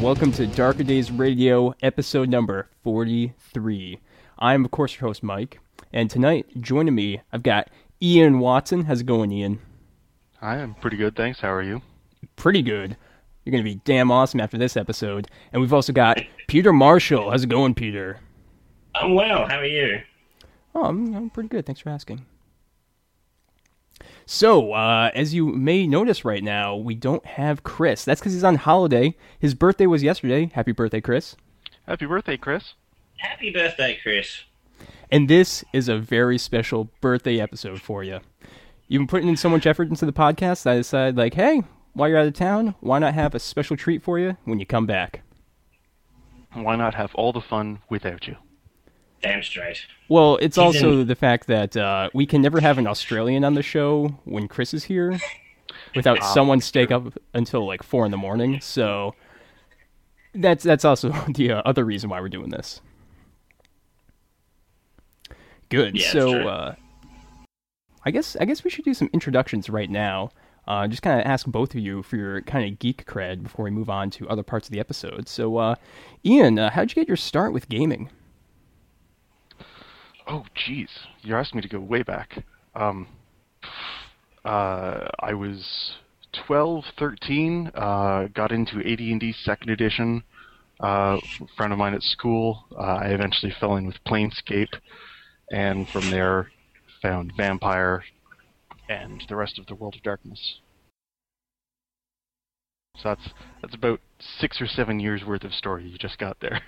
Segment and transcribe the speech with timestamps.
[0.00, 4.00] Hey, and welcome to Darker Days Radio, episode number 43.
[4.38, 5.60] I'm, of course, your host, Mike,
[5.92, 7.68] and tonight, joining me, I've got
[8.00, 8.84] Ian Watson.
[8.86, 9.60] How's it going, Ian?
[10.38, 11.40] Hi, I'm pretty good, thanks.
[11.40, 11.82] How are you?
[12.36, 12.96] Pretty good.
[13.44, 15.28] You're going to be damn awesome after this episode.
[15.52, 17.30] And we've also got Peter Marshall.
[17.30, 18.20] How's it going, Peter?
[18.94, 19.46] I'm well.
[19.46, 20.00] How are you?
[20.74, 21.66] Oh, I'm, I'm pretty good.
[21.66, 22.24] Thanks for asking.
[24.32, 28.04] So, uh, as you may notice right now, we don't have Chris.
[28.04, 29.16] That's because he's on holiday.
[29.40, 30.52] His birthday was yesterday.
[30.54, 31.34] Happy birthday, Chris.
[31.88, 32.74] Happy birthday, Chris.
[33.16, 34.44] Happy birthday, Chris.
[35.10, 38.20] And this is a very special birthday episode for you.
[38.86, 41.64] You've been putting in so much effort into the podcast that I decided, like, hey,
[41.94, 44.64] while you're out of town, why not have a special treat for you when you
[44.64, 45.22] come back?
[46.52, 48.36] Why not have all the fun without you?
[49.22, 49.84] Damn straight.
[50.08, 53.44] Well, it's He's also in- the fact that uh, we can never have an Australian
[53.44, 55.18] on the show when Chris is here
[55.94, 58.60] without Ah, someone staying up until like four in the morning.
[58.60, 59.14] So
[60.34, 62.80] that's that's also the uh, other reason why we're doing this.
[65.68, 65.96] Good.
[66.00, 66.74] Yeah, so uh,
[68.04, 70.30] I guess I guess we should do some introductions right now.
[70.66, 73.64] Uh, just kind of ask both of you for your kind of geek cred before
[73.64, 75.28] we move on to other parts of the episode.
[75.28, 75.74] So, uh,
[76.24, 78.08] Ian, uh, how'd you get your start with gaming?
[80.30, 80.88] Oh, jeez.
[81.22, 82.44] You're asking me to go way back.
[82.76, 83.08] Um,
[84.44, 85.96] uh, I was
[86.46, 90.22] 12, 13, uh, got into AD&D second edition.
[90.78, 91.18] Uh,
[91.56, 94.72] friend of mine at school, uh, I eventually fell in with Planescape,
[95.50, 96.52] and from there
[97.02, 98.04] found Vampire
[98.88, 100.60] and the rest of the World of Darkness.
[102.98, 103.30] So that's
[103.62, 104.00] that's about
[104.38, 106.60] six or seven years worth of story you just got there.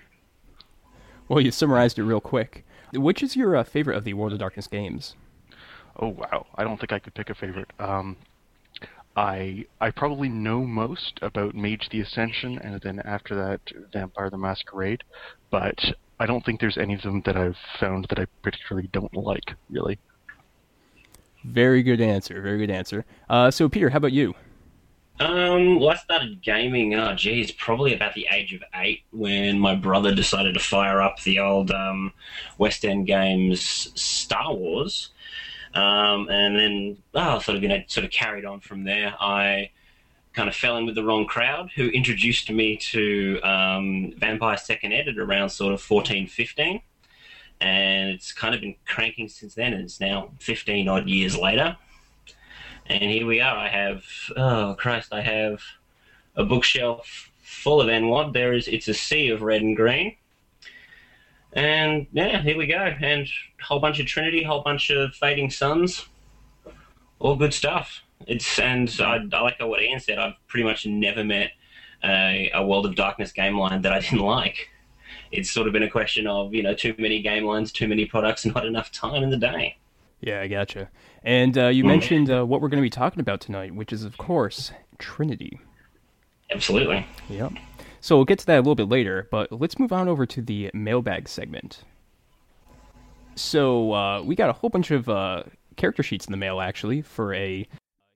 [1.29, 2.65] Well, you summarized it real quick.
[2.93, 5.15] Which is your uh, favorite of the World of Darkness games?
[5.99, 6.47] Oh wow!
[6.55, 7.71] I don't think I could pick a favorite.
[7.79, 8.17] Um,
[9.17, 13.61] I I probably know most about Mage the Ascension, and then after that,
[13.93, 15.05] Vampire the Masquerade.
[15.51, 15.79] But
[16.19, 19.55] I don't think there's any of them that I've found that I particularly don't like.
[19.71, 19.99] Really.
[21.45, 22.41] Very good answer.
[22.41, 23.05] Very good answer.
[23.29, 24.35] Uh, so, Peter, how about you?
[25.23, 29.77] Um, well, I started gaming, oh, geez, probably about the age of eight when my
[29.77, 32.13] brother decided to fire up the old um,
[32.59, 35.11] West End Games Star Wars.
[35.75, 39.15] Um, and then, oh, sort of, you know, sort of carried on from there.
[39.21, 39.71] I
[40.33, 44.93] kind of fell in with the wrong crowd who introduced me to um, Vampire Second
[44.93, 46.83] Ed at around sort of 14, 15.
[47.61, 51.77] And it's kind of been cranking since then, and it's now 15 odd years later.
[52.87, 53.57] And here we are.
[53.57, 54.05] I have,
[54.37, 55.63] oh Christ, I have
[56.37, 58.33] a bookshelf full of nWoD.
[58.33, 60.17] There is, it's a sea of red and green.
[61.53, 62.77] And yeah, here we go.
[63.01, 66.07] And a whole bunch of Trinity, a whole bunch of Fading Suns.
[67.19, 68.03] All good stuff.
[68.27, 70.19] It's and I, I like what Ian said.
[70.19, 71.53] I've pretty much never met
[72.05, 74.71] a, a World of Darkness game line that I didn't like.
[75.31, 78.07] It's sort of been a question of you know too many game lines, too many
[78.07, 79.77] products, not enough time in the day.
[80.21, 80.89] Yeah, I gotcha.
[81.25, 84.05] And uh, you mentioned uh, what we're going to be talking about tonight, which is,
[84.05, 85.61] of course, Trinity.
[86.51, 87.07] Absolutely.
[87.29, 87.53] Yep.
[88.01, 90.43] So we'll get to that a little bit later, but let's move on over to
[90.43, 91.85] the mailbag segment.
[93.37, 95.45] So uh, we got a whole bunch of uh,
[95.77, 97.67] character sheets in the mail, actually, for a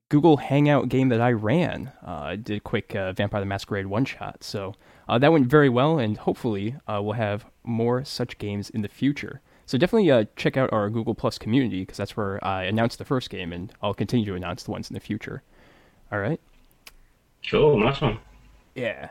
[0.09, 1.91] Google Hangout game that I ran.
[2.05, 4.43] Uh, I did a quick uh, Vampire the Masquerade one shot.
[4.43, 4.75] So
[5.07, 8.87] uh, that went very well, and hopefully uh, we'll have more such games in the
[8.89, 9.41] future.
[9.67, 13.05] So definitely uh, check out our Google Plus community because that's where I announced the
[13.05, 15.43] first game, and I'll continue to announce the ones in the future.
[16.11, 16.39] All right.
[17.51, 17.77] Cool.
[17.79, 18.19] Nice one.
[18.75, 19.09] Yeah.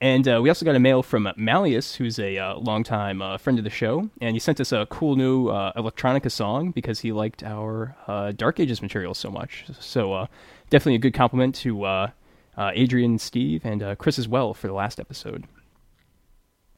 [0.00, 3.58] And uh, we also got a mail from Malleus, who's a uh, longtime uh, friend
[3.58, 7.12] of the show, and he sent us a cool new uh, electronica song because he
[7.12, 9.64] liked our uh, Dark Ages material so much.
[9.78, 10.26] So uh,
[10.70, 12.10] definitely a good compliment to uh,
[12.56, 15.44] uh, Adrian, Steve, and uh, Chris as well for the last episode.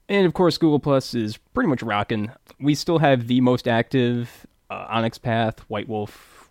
[0.09, 2.31] And of course, Google Plus is pretty much rocking.
[2.61, 6.51] We still have the most active uh, Onyx Path, White Wolf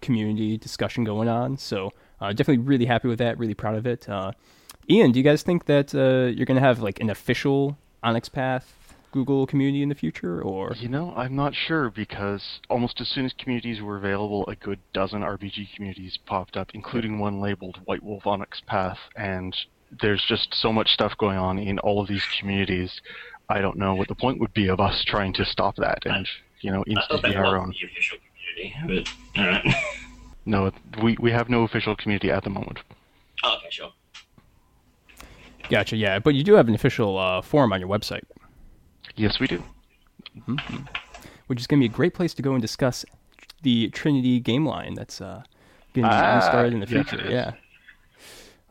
[0.00, 1.56] community discussion going on.
[1.56, 1.90] So
[2.20, 3.38] uh, definitely really happy with that.
[3.38, 4.08] Really proud of it.
[4.08, 4.32] Uh,
[4.88, 8.28] Ian, do you guys think that uh, you're going to have like an official Onyx
[8.28, 8.84] Path
[9.14, 13.24] Google community in the future, or You know, I'm not sure because almost as soon
[13.24, 18.02] as communities were available, a good dozen RPG communities popped up, including one labeled White
[18.02, 19.56] Wolf Onyx Path, and
[20.00, 23.00] there's just so much stuff going on in all of these communities.
[23.48, 26.26] I don't know what the point would be of us trying to stop that and,
[26.60, 27.70] you know, I thought our own.
[27.78, 28.18] the official
[28.56, 29.04] community,
[29.34, 29.74] but all right.
[30.46, 30.70] No,
[31.02, 32.78] we, we have no official community at the moment.
[33.44, 33.92] oh, okay, sure.
[35.70, 35.96] gotcha?
[35.96, 38.24] Yeah, but you do have an official uh, forum on your website,
[39.16, 39.62] Yes, we do.
[41.46, 43.04] which is going to be a great place to go and discuss
[43.62, 45.42] the Trinity game line that's uh,
[45.94, 47.16] going to be Ah, started in the future.
[47.20, 47.32] it is.
[47.32, 47.52] yeah.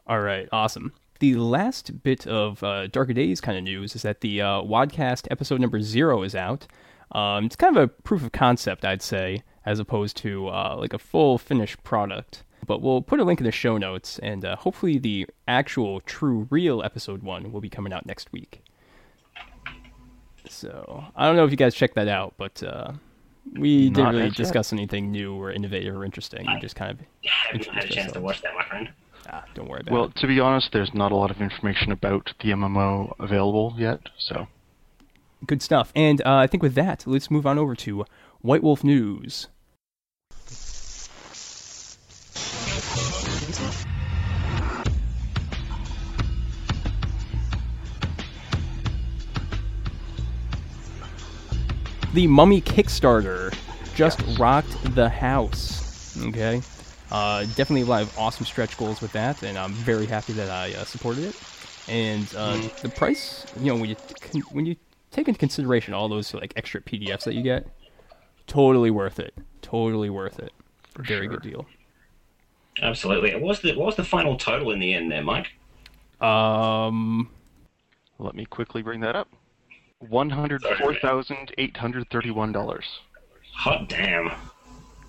[0.05, 0.93] All right, awesome.
[1.23, 5.25] The last bit of uh, Darker Days kind of news is that the uh, Wadcast
[5.31, 6.67] episode number zero is out.
[7.13, 10.91] Um, it's kind of a proof of concept, I'd say, as opposed to uh, like
[10.91, 12.43] a full finished product.
[12.67, 16.45] But we'll put a link in the show notes, and uh, hopefully the actual, true,
[16.49, 18.61] real episode one will be coming out next week.
[20.49, 22.91] So I don't know if you guys checked that out, but uh,
[23.57, 24.37] we Not didn't really as yet.
[24.37, 26.45] discuss anything new or innovative or interesting.
[26.53, 28.89] We just kind of Yeah, I haven't had a chance to watch that, my friend.
[29.31, 30.15] Ah, don't worry about Well, it.
[30.17, 34.47] to be honest, there's not a lot of information about the MMO available yet, so
[35.45, 35.91] Good stuff.
[35.95, 38.05] And uh, I think with that, let's move on over to
[38.41, 39.47] White Wolf News.
[52.13, 53.53] The Mummy Kickstarter
[53.95, 54.39] just Yes.
[54.39, 56.15] rocked the house.
[56.27, 56.61] Okay.
[57.13, 60.49] Uh, definitely a lot of awesome stretch goals with that, and I'm very happy that
[60.49, 61.35] I uh, supported it.
[61.87, 63.95] And uh, the price, you know, when you
[64.51, 64.75] when you
[65.11, 67.67] take into consideration all those like extra PDFs that you get,
[68.47, 69.35] totally worth it.
[69.61, 70.53] Totally worth it.
[70.97, 71.37] very sure.
[71.37, 71.65] good deal.
[72.81, 73.33] Absolutely.
[73.33, 75.51] What was the what was the final total in the end there, Mike?
[76.19, 77.29] Um,
[78.17, 79.29] let me quickly bring that up.
[79.99, 82.85] One hundred four thousand eight hundred thirty-one dollars.
[83.53, 84.31] Hot damn.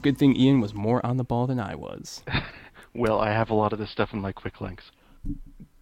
[0.05, 2.23] Good thing Ian was more on the ball than I was.
[2.97, 4.93] Well, I have a lot of this stuff in my quick links.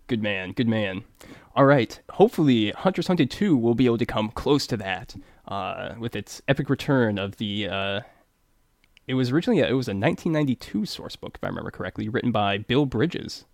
[0.07, 1.05] Good man, good man.
[1.55, 5.15] All right, hopefully Hunter's Hunted 2 will be able to come close to that
[5.47, 7.69] uh, with its epic return of the.
[7.69, 8.01] Uh,
[9.07, 12.33] it was originally a, it was a 1992 source book, if I remember correctly, written
[12.33, 13.45] by Bill Bridges.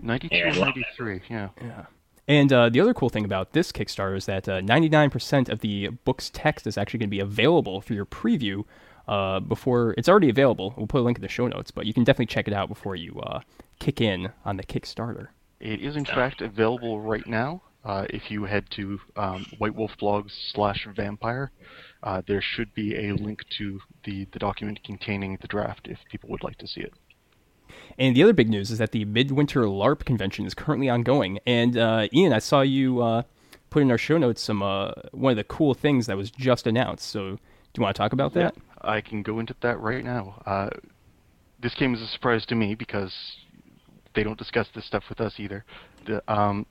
[0.00, 1.22] Ninety-two, Yeah, I ninety-three.
[1.28, 1.48] Yeah.
[1.60, 1.86] Yeah.
[2.28, 5.88] And uh, the other cool thing about this Kickstarter is that uh, 99% of the
[6.04, 8.64] book's text is actually going to be available for your preview
[9.10, 10.72] uh, before it's already available.
[10.76, 12.68] We'll put a link in the show notes, but you can definitely check it out
[12.68, 13.40] before you uh,
[13.80, 15.28] kick in on the Kickstarter.
[15.58, 17.62] It is in fact available right now.
[17.84, 21.50] Uh, if you head to um, White Wolf Blogs slash Vampire,
[22.04, 26.30] uh, there should be a link to the, the document containing the draft if people
[26.30, 26.92] would like to see it.
[27.98, 31.40] And the other big news is that the Midwinter LARP convention is currently ongoing.
[31.46, 33.22] And uh, Ian, I saw you uh,
[33.70, 36.66] put in our show notes some uh, one of the cool things that was just
[36.66, 37.08] announced.
[37.08, 37.38] So,
[37.72, 38.54] do you want to talk about that?
[38.80, 40.42] I can go into that right now.
[40.46, 40.70] Uh,
[41.62, 43.14] this came as a surprise to me because
[44.14, 45.64] they don't discuss this stuff with us either.
[46.06, 46.66] The, um,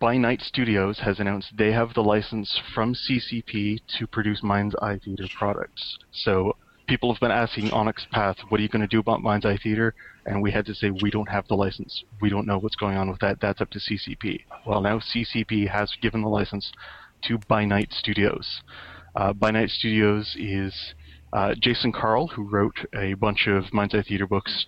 [0.00, 5.00] By Night Studios has announced they have the license from CCP to produce Mind's Eye
[5.04, 5.98] Theater products.
[6.12, 6.56] So
[6.88, 9.58] people have been asking Onyx Path, what are you going to do about Mind's Eye
[9.62, 9.94] Theater?
[10.26, 12.02] And we had to say, we don't have the license.
[12.20, 13.40] We don't know what's going on with that.
[13.40, 14.44] That's up to CCP.
[14.66, 16.72] Well, now CCP has given the license
[17.24, 18.62] to By Night Studios.
[19.14, 20.94] Uh, By Night Studios is
[21.32, 24.66] uh, Jason Carl, who wrote a bunch of Mind's Eye Theater books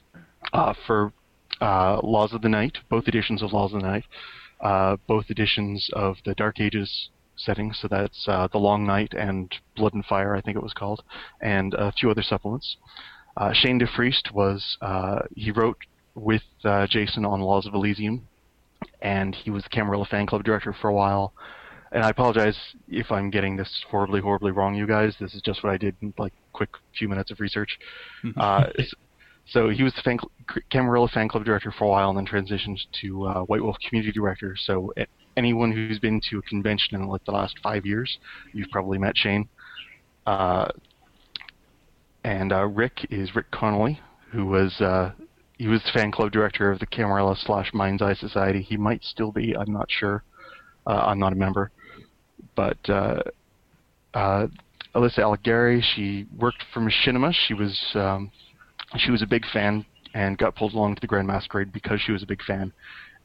[0.52, 1.12] uh, for
[1.60, 4.04] uh, Laws of the Night, both editions of Laws of the Night,
[4.60, 9.54] uh, both editions of the Dark Ages setting, so that's uh, The Long Night and
[9.76, 11.02] Blood and Fire, I think it was called,
[11.40, 12.76] and a few other supplements.
[13.36, 14.76] Uh, Shane DeFreest was,
[15.34, 15.78] he wrote
[16.14, 16.42] with
[16.88, 18.26] Jason on Laws of Elysium,
[19.00, 21.32] and he was the Camarilla fan club director for a while.
[21.92, 22.56] And I apologize
[22.88, 25.14] if I'm getting this horribly, horribly wrong, you guys.
[25.20, 27.78] This is just what I did in like quick few minutes of research.
[28.36, 28.94] uh, s-
[29.46, 30.18] so he was the fan
[30.70, 34.12] Camarilla fan club director for a while, and then transitioned to uh, White Wolf community
[34.12, 34.54] director.
[34.56, 34.92] So
[35.36, 38.18] anyone who's been to a convention in like the last five years,
[38.52, 39.48] you've probably met Shane.
[40.26, 40.68] Uh,
[42.24, 45.12] and uh, Rick is Rick Connolly, who was uh,
[45.58, 48.62] he was the fan club director of the Camarilla slash Mind's Eye Society.
[48.62, 49.56] He might still be.
[49.56, 50.22] I'm not sure.
[50.86, 51.70] Uh, I'm not a member,
[52.56, 53.22] but uh,
[54.14, 54.46] uh,
[54.94, 57.32] Alyssa Allegari, she worked for Machinima.
[57.32, 58.30] She was um,
[58.96, 62.12] she was a big fan and got pulled along to the Grand Masquerade because she
[62.12, 62.72] was a big fan.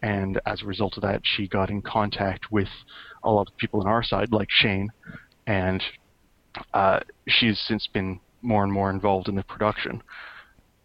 [0.02, 2.68] And as a result of that, she got in contact with
[3.24, 4.92] a lot of people on our side, like Shane,
[5.48, 5.82] and
[6.74, 10.04] uh, she's since been more and more involved in the production.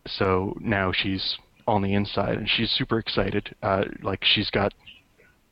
[0.07, 3.55] So now she's on the inside, and she's super excited.
[3.63, 4.73] Uh, like she's got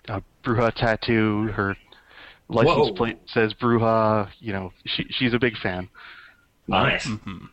[0.09, 1.49] a Brujah tattoo.
[1.55, 1.77] Her
[2.49, 2.95] license Whoa.
[2.95, 4.29] plate says Brujah.
[4.41, 5.89] You know, she she's a big fan
[6.67, 7.07] Nice.
[7.07, 7.47] hmm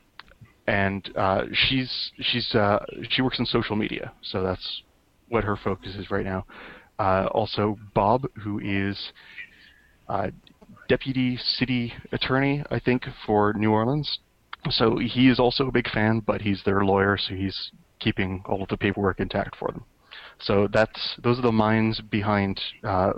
[0.68, 4.82] and uh, she's she's uh, she works in social media, so that's
[5.30, 6.46] what her focus is right now.
[6.98, 9.12] Uh, also, Bob, who is
[10.10, 10.30] uh,
[10.90, 14.20] deputy city attorney, I think, for New Orleans.
[14.72, 18.64] So he is also a big fan, but he's their lawyer, so he's keeping all
[18.64, 19.86] of the paperwork intact for them.
[20.40, 23.14] So that's those are the minds behind uh,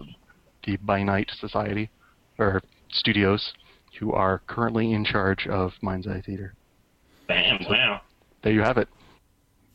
[0.67, 1.89] the By Night Society
[2.37, 3.53] or studios,
[3.99, 6.53] who are currently in charge of Mind's Eye Theater.
[7.27, 7.65] Bam.
[7.67, 8.01] Wow.
[8.43, 8.87] There you have it.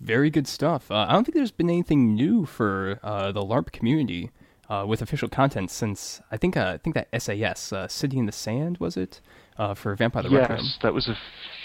[0.00, 0.90] Very good stuff.
[0.90, 4.30] Uh, I don't think there's been anything new for uh, the LARP community
[4.68, 8.26] uh, with official content since I think uh, I think that SAS uh, City in
[8.26, 9.20] the Sand was it
[9.58, 10.66] uh, for Vampire the yes, Requiem?
[10.82, 11.16] that was a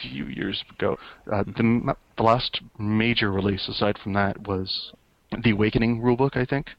[0.02, 0.98] few years ago.
[1.32, 4.92] Uh, the the last major release aside from that was
[5.44, 6.72] the Awakening rulebook, I think,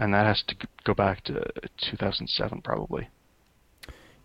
[0.00, 1.44] and that has to go back to
[1.76, 3.08] 2007 probably.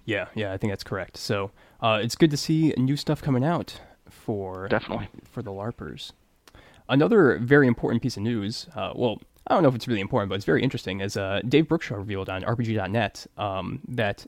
[0.05, 1.17] Yeah, yeah, I think that's correct.
[1.17, 1.51] So
[1.81, 5.09] uh, it's good to see new stuff coming out for Definitely.
[5.23, 6.13] for the LARPers.
[6.87, 8.67] Another very important piece of news.
[8.75, 11.01] Uh, well, I don't know if it's really important, but it's very interesting.
[11.01, 14.25] Is uh, Dave Brookshaw revealed on RPG.net um, that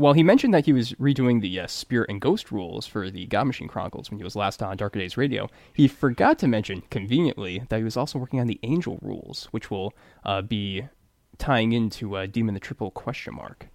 [0.00, 3.26] while he mentioned that he was redoing the uh, Spirit and Ghost rules for the
[3.26, 6.82] God Machine Chronicles when he was last on Darker Days Radio, he forgot to mention
[6.88, 9.92] conveniently that he was also working on the Angel rules, which will
[10.24, 10.88] uh, be
[11.36, 13.66] tying into uh, Demon the Triple question mark.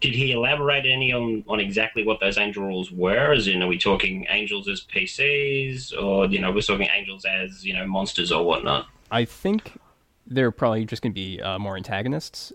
[0.00, 3.32] Did he elaborate any on, on exactly what those angel rules were?
[3.32, 7.64] As in, are we talking angels as PCs, or you know, we're talking angels as
[7.64, 8.86] you know monsters or whatnot?
[9.10, 9.76] I think
[10.24, 12.52] they're probably just going to be uh, more antagonists,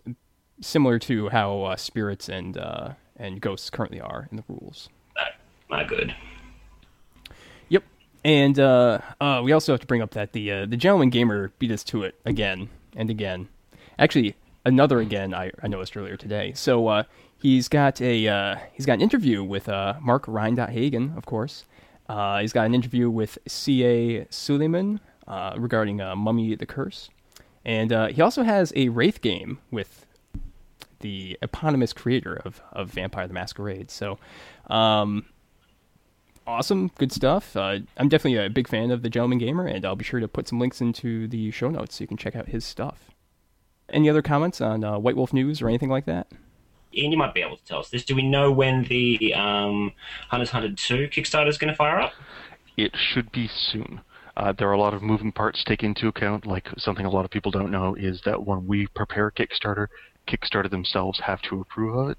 [0.61, 4.89] similar to how uh, spirits and uh, and ghosts currently are in the rules.
[5.15, 6.15] No, not good.
[7.67, 7.83] Yep,
[8.23, 11.51] and uh, uh, we also have to bring up that the uh, the gentleman gamer
[11.59, 13.49] beat us to it again and again.
[13.97, 14.35] Actually,
[14.65, 16.53] another again I, I noticed earlier today.
[16.55, 17.03] So uh,
[17.37, 21.65] he's got a uh, he's got an interview with uh, Mark Rein-Hagen, of course.
[22.07, 24.25] Uh, he's got an interview with C.A.
[24.31, 27.09] Suleiman uh, regarding uh, Mummy the Curse.
[27.63, 30.07] And uh, he also has a Wraith game with
[30.99, 33.91] the eponymous creator of, of Vampire the Masquerade.
[33.91, 34.19] So,
[34.67, 35.25] um,
[36.45, 37.55] awesome, good stuff.
[37.55, 40.27] Uh, I'm definitely a big fan of the Gentleman Gamer, and I'll be sure to
[40.27, 43.11] put some links into the show notes so you can check out his stuff.
[43.89, 46.27] Any other comments on uh, White Wolf News or anything like that?
[46.93, 48.03] Ian, you might be able to tell us this.
[48.03, 49.93] Do we know when the um,
[50.29, 52.13] Hunters Hunted 2 Kickstarter is going to fire up?
[52.77, 54.01] It should be soon.
[54.35, 56.45] Uh, there are a lot of moving parts to take into account.
[56.45, 59.87] Like something a lot of people don't know is that when we prepare Kickstarter,
[60.29, 62.17] Kickstarter themselves have to approve of it.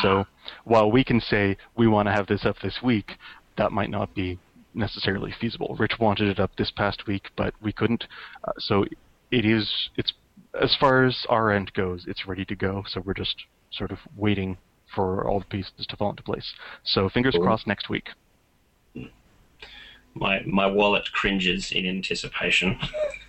[0.00, 0.26] So
[0.64, 3.12] while we can say we want to have this up this week,
[3.58, 4.38] that might not be
[4.74, 5.76] necessarily feasible.
[5.78, 8.04] Rich wanted it up this past week, but we couldn't.
[8.44, 8.84] Uh, so
[9.30, 9.90] it is.
[9.96, 10.12] It's
[10.60, 12.84] as far as our end goes, it's ready to go.
[12.88, 13.36] So we're just
[13.70, 14.58] sort of waiting
[14.94, 16.52] for all the pieces to fall into place.
[16.84, 18.08] So fingers crossed next week.
[20.14, 22.78] My my wallet cringes in anticipation.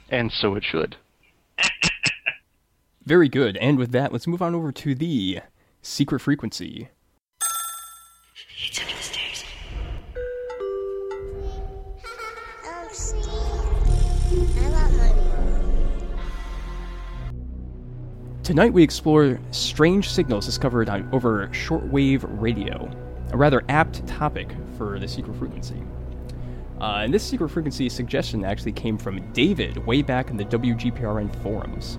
[0.10, 0.98] And so it should.
[3.06, 3.58] Very good.
[3.58, 5.40] And with that, let's move on over to the
[5.82, 6.88] secret frequency.
[8.66, 9.44] It's under the stairs.
[12.94, 13.18] See,
[14.58, 15.24] I want money.
[18.44, 22.90] Tonight we explore strange signals discovered on over shortwave radio,
[23.32, 25.82] a rather apt topic for the secret frequency.
[26.80, 31.34] Uh, and this secret frequency suggestion actually came from David way back in the WGPRN
[31.42, 31.98] forums.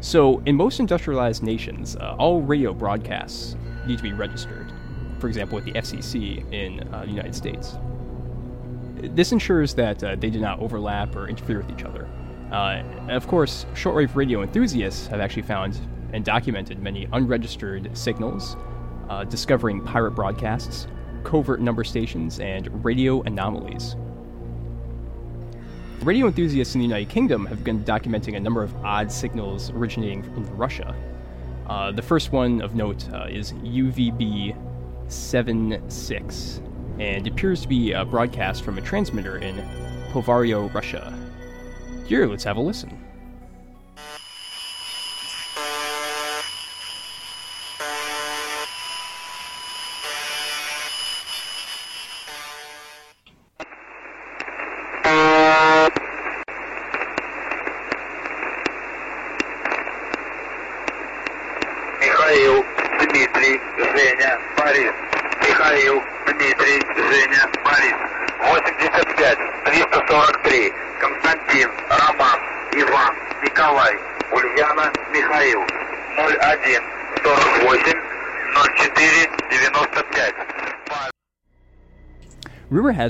[0.00, 3.54] So, in most industrialized nations, uh, all radio broadcasts
[3.86, 4.72] need to be registered.
[5.18, 7.76] For example, with the FCC in uh, the United States.
[8.96, 12.08] This ensures that uh, they do not overlap or interfere with each other.
[12.50, 15.78] Uh, of course, shortwave radio enthusiasts have actually found
[16.12, 18.56] and documented many unregistered signals,
[19.10, 20.86] uh, discovering pirate broadcasts,
[21.24, 23.96] covert number stations, and radio anomalies.
[26.02, 30.24] Radio enthusiasts in the United Kingdom have been documenting a number of odd signals originating
[30.24, 30.96] in Russia.
[31.66, 34.56] Uh, the first one of note uh, is UVB
[35.12, 36.62] 76,
[36.98, 39.62] and appears to be a broadcast from a transmitter in
[40.10, 41.12] Povarovo, Russia.
[42.06, 43.09] Here, let's have a listen.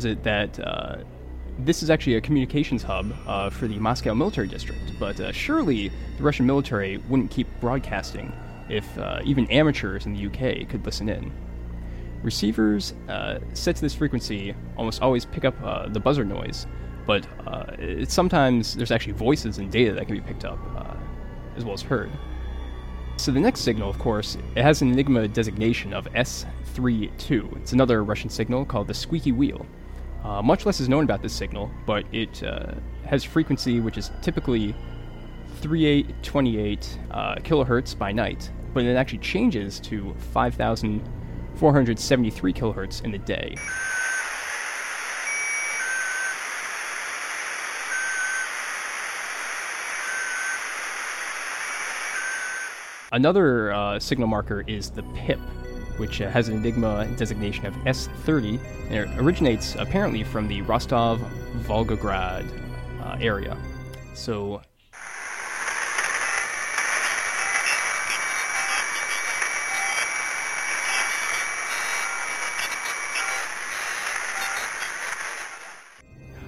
[0.00, 0.96] Has it that uh,
[1.58, 5.88] this is actually a communications hub uh, for the Moscow military district, but uh, surely
[6.16, 8.32] the Russian military wouldn't keep broadcasting
[8.70, 11.30] if uh, even amateurs in the UK could listen in.
[12.22, 16.66] Receivers uh, set to this frequency almost always pick up uh, the buzzer noise,
[17.06, 17.26] but
[18.08, 20.58] sometimes there's actually voices and data that can be picked up
[21.56, 22.10] as well as heard.
[23.16, 27.56] So the next signal, of course, it has an Enigma designation of S32.
[27.56, 29.66] It's another Russian signal called the squeaky wheel.
[30.24, 32.72] Uh, much less is known about this signal, but it uh,
[33.06, 34.74] has frequency which is typically
[35.60, 43.54] 3828 uh, kilohertz by night, but it actually changes to 5473 kilohertz in the day.
[53.12, 55.40] Another uh, signal marker is the PIP,
[56.00, 61.20] which has an Enigma designation of S30, and it originates apparently from the Rostov
[61.58, 62.48] Volgograd
[63.02, 63.56] uh, area.
[64.14, 64.62] So.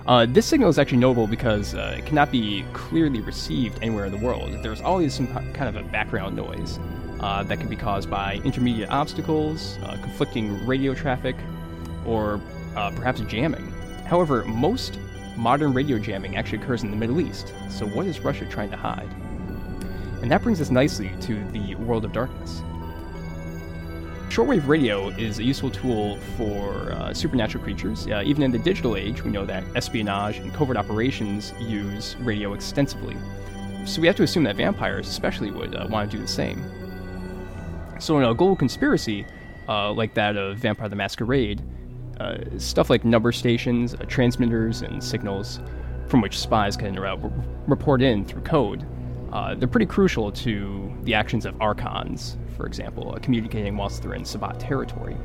[0.04, 4.12] Uh, this signal is actually notable because uh, it cannot be clearly received anywhere in
[4.12, 4.50] the world.
[4.62, 6.78] There's always some kind of a background noise
[7.23, 11.37] uh, that can be caused by intermediate obstacles, uh, conflicting radio traffic,
[12.05, 12.41] or
[12.76, 13.73] uh, perhaps jamming.
[14.05, 14.99] However, most
[15.37, 18.76] modern radio jamming actually occurs in the Middle East, so what is Russia trying to
[18.76, 19.09] hide?
[20.21, 22.62] And that brings us nicely to the world of darkness.
[24.29, 28.07] Shortwave radio is a useful tool for uh, supernatural creatures.
[28.07, 32.55] Uh, even in the digital age, we know that espionage and covert operations use radio
[32.55, 33.14] extensively.
[33.85, 36.64] So we have to assume that vampires, especially, would uh, want to do the same.
[38.02, 39.25] So in a global conspiracy,
[39.68, 41.62] uh, like that of Vampire the Masquerade,
[42.18, 45.61] uh, stuff like number stations, uh, transmitters, and signals
[46.09, 46.99] from which spies can
[47.69, 48.84] report in through code,
[49.56, 54.25] they're pretty crucial to the actions of archons, for example, uh, communicating whilst they're in
[54.25, 55.17] Sabbat territory.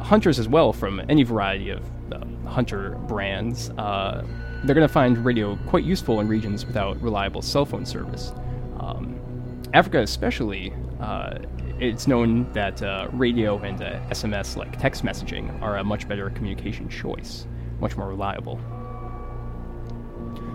[0.00, 1.80] Hunters, as well, from any variety of
[2.12, 4.26] uh, hunter brands, uh,
[4.64, 8.32] they're going to find radio quite useful in regions without reliable cell phone service.
[8.80, 9.14] Um,
[9.74, 11.38] Africa, especially, uh,
[11.78, 16.88] it's known that uh, radio and SMS, like text messaging, are a much better communication
[16.88, 17.46] choice,
[17.80, 18.60] much more reliable.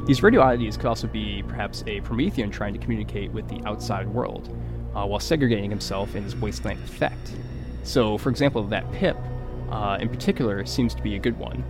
[0.06, 4.08] These radio oddities could also be perhaps a Promethean trying to communicate with the outside
[4.08, 4.50] world,
[4.94, 7.34] uh, while segregating himself in his wasteland effect.
[7.84, 9.16] So, for example, that pip,
[9.72, 11.64] uh, in particular, seems to be a good one.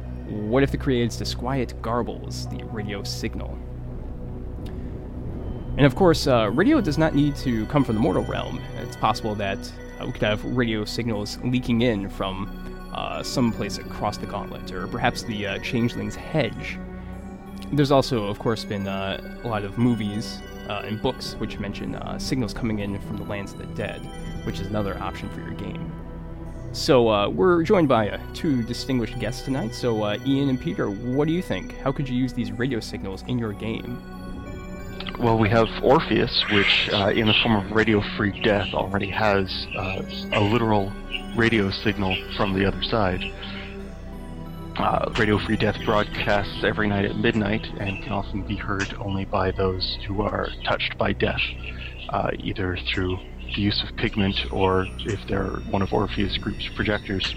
[0.49, 3.55] What if the creates disquiet garbles the radio signal?
[5.75, 8.61] And of course, uh, radio does not need to come from the mortal realm.
[8.77, 9.57] It's possible that
[9.99, 14.87] uh, we could have radio signals leaking in from uh, someplace across the gauntlet, or
[14.87, 16.77] perhaps the uh, Changeling's Hedge.
[17.71, 21.95] There's also, of course, been uh, a lot of movies uh, and books which mention
[21.95, 23.99] uh, signals coming in from the lands of the dead,
[24.43, 25.91] which is another option for your game.
[26.71, 29.73] So we're joined by two distinguished guests tonight.
[29.73, 31.77] So Ian and Peter, what do you think?
[31.79, 34.01] How could you use these radio signals in your game?
[35.19, 39.67] Well, we have Orpheus, which, uh, in the form of Radio Free Death, already has
[39.75, 40.91] a literal
[41.35, 43.23] radio signal from the other side.
[44.75, 49.23] Uh, Radio Free Death broadcasts every night at midnight and can often be heard only
[49.23, 51.41] by those who are touched by death,
[52.09, 53.17] uh, either through
[53.55, 57.35] the use of pigment or if they're one of Orpheus Group's projectors.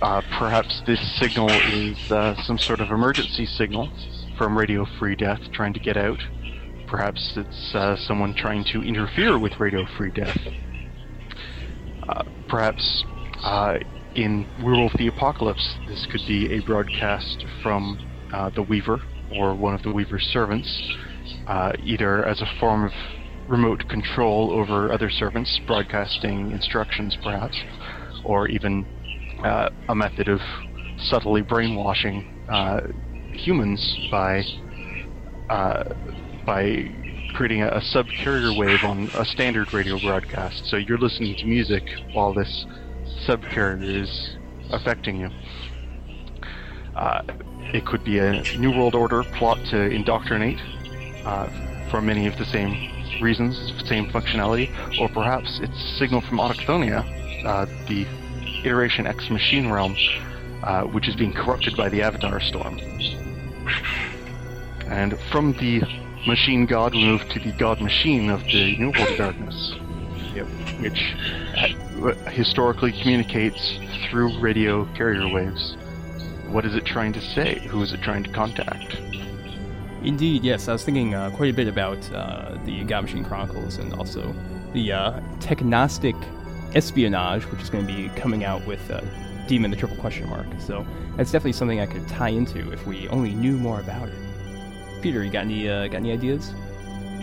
[0.00, 3.90] Uh, perhaps this signal is uh, some sort of emergency signal
[4.36, 6.18] from Radio Free Death trying to get out.
[6.86, 10.38] Perhaps it's uh, someone trying to interfere with Radio Free Death.
[12.08, 13.04] Uh, perhaps
[14.14, 17.98] in Werewolf the Apocalypse, this could be a broadcast from
[18.32, 19.00] uh, the Weaver
[19.36, 20.82] or one of the Weaver's servants,
[21.46, 22.92] uh, either as a form of
[23.48, 27.56] remote control over other servants, broadcasting instructions perhaps,
[28.24, 28.86] or even
[29.44, 30.40] uh, a method of
[30.98, 32.80] subtly brainwashing uh,
[33.36, 34.42] humans by
[35.50, 35.84] uh,
[36.46, 36.90] by
[37.34, 40.66] creating a, a sub-carrier wave on a standard radio broadcast.
[40.66, 42.66] So you're listening to music while this
[43.26, 44.36] subcarrier is
[44.70, 45.30] affecting you.
[46.94, 47.22] Uh,
[47.72, 50.60] it could be a New World Order plot to indoctrinate
[51.24, 51.48] uh,
[51.90, 53.56] for many of the same reasons,
[53.88, 54.70] same functionality,
[55.00, 57.02] or perhaps it's a signal from Autochthonia,
[57.44, 58.06] uh, the
[58.64, 59.96] iteration X machine realm,
[60.62, 62.78] uh, which is being corrupted by the Avatar storm.
[64.86, 65.82] And from the
[66.26, 69.74] machine god, we move to the god machine of the New World of Darkness,
[70.34, 70.46] yep.
[70.80, 71.14] which
[72.32, 75.76] historically communicates through radio carrier waves.
[76.48, 77.58] What is it trying to say?
[77.68, 78.96] Who is it trying to contact?
[80.02, 80.68] Indeed, yes.
[80.68, 84.34] I was thinking uh, quite a bit about uh, the God Machine Chronicles and also
[84.74, 86.14] the uh, technognostic
[86.74, 89.00] espionage, which is going to be coming out with uh,
[89.46, 90.46] Demon the Triple Question Mark.
[90.58, 94.14] So that's definitely something I could tie into if we only knew more about it.
[95.02, 96.52] Peter, you got any uh, got any ideas?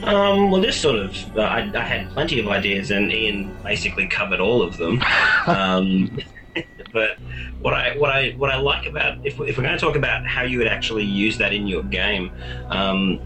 [0.04, 4.08] Um, well, this sort of, uh, I, I, had plenty of ideas, and Ian basically
[4.08, 5.00] covered all of them.
[5.46, 6.20] um,
[6.94, 7.18] but
[7.62, 10.26] what I what I what I like about if, if we're going to talk about
[10.26, 12.32] how you would actually use that in your game,
[12.70, 13.20] um,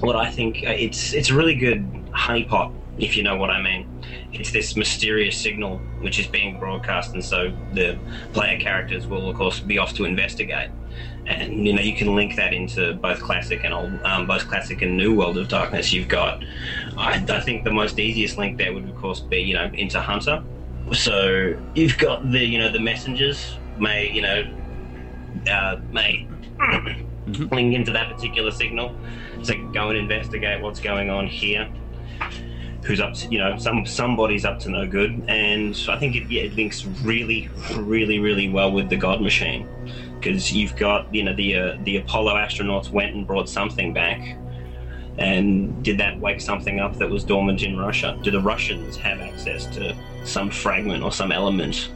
[0.00, 3.60] what I think uh, it's it's a really good honeypot if you know what I
[3.60, 3.88] mean.
[4.32, 7.98] It's this mysterious signal which is being broadcast, and so the
[8.32, 10.70] player characters will of course be off to investigate.
[11.26, 14.82] And you know you can link that into both classic and old, um, both classic
[14.82, 15.92] and new World of Darkness.
[15.92, 16.44] You've got,
[16.96, 20.00] I, I think the most easiest link there would of course be you know into
[20.00, 20.42] Hunter.
[20.92, 24.44] So you've got the you know the messengers may you know
[25.50, 26.28] uh, may
[27.26, 28.94] link into that particular signal.
[29.42, 31.68] So go and investigate what's going on here.
[32.84, 36.30] Who's up to you know some somebody's up to no good, and I think it,
[36.30, 39.66] yeah, it links really, really, really well with the God Machine
[40.24, 44.36] because you've got you know the uh, the Apollo astronauts went and brought something back,
[45.18, 48.18] and did that wake something up that was dormant in Russia?
[48.22, 51.90] Do the Russians have access to some fragment or some element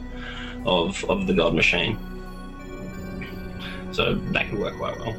[0.65, 1.97] of of the God Machine?
[3.91, 5.15] So that could work quite well.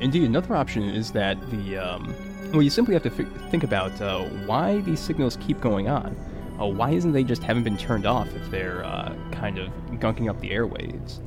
[0.00, 2.14] Indeed, another option is that the um,
[2.54, 6.16] well, you simply have to fi- think about uh, why these signals keep going on.
[6.60, 10.30] Uh, why isn't they just haven't been turned off if they're uh, kind of gunking
[10.30, 11.20] up the airwaves?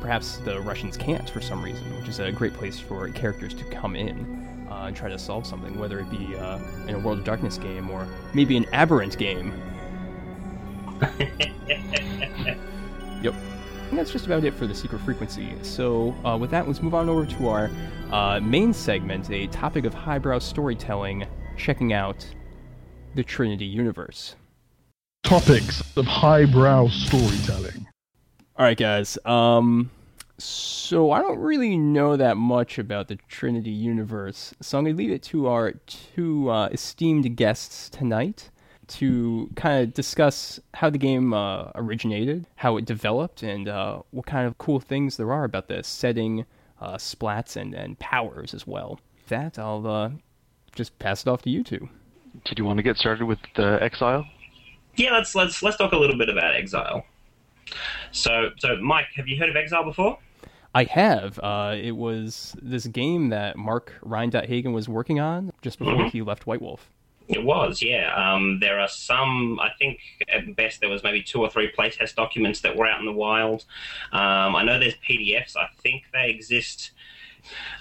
[0.00, 3.64] Perhaps the Russians can't for some reason, which is a great place for characters to
[3.64, 7.18] come in uh, and try to solve something, whether it be uh, in a World
[7.18, 9.52] of Darkness game or maybe an Aberrant game.
[13.22, 13.34] Yep.
[13.90, 15.54] And that's just about it for the secret frequency.
[15.62, 17.70] So, uh, with that, let's move on over to our
[18.12, 22.26] uh, main segment, a topic of highbrow storytelling, checking out
[23.14, 24.36] the Trinity universe.
[25.22, 27.86] Topics of highbrow storytelling.
[28.56, 29.18] All right, guys.
[29.24, 29.90] Um,
[30.38, 35.10] so I don't really know that much about the Trinity universe, so I'm gonna leave
[35.10, 38.50] it to our two uh, esteemed guests tonight
[38.88, 44.26] to kind of discuss how the game uh, originated, how it developed, and uh, what
[44.26, 46.44] kind of cool things there are about the setting,
[46.80, 49.00] uh, splats, and, and powers as well.
[49.14, 50.10] With that, I'll uh,
[50.74, 51.88] just pass it off to you two.
[52.44, 54.26] Did you want to get started with the Exile?
[54.96, 57.04] Yeah, let's let's let's talk a little bit about Exile.
[58.12, 60.18] So so Mike, have you heard of Exile before?
[60.74, 61.38] I have.
[61.40, 66.46] Uh, it was this game that Mark Rein-Hagen was working on just before he left
[66.46, 66.88] White Wolf.
[67.30, 68.12] It was, yeah.
[68.14, 70.00] Um, there are some, I think
[70.32, 73.12] at best there was maybe two or three playtest documents that were out in the
[73.12, 73.64] wild.
[74.12, 76.90] Um, I know there's PDFs, I think they exist.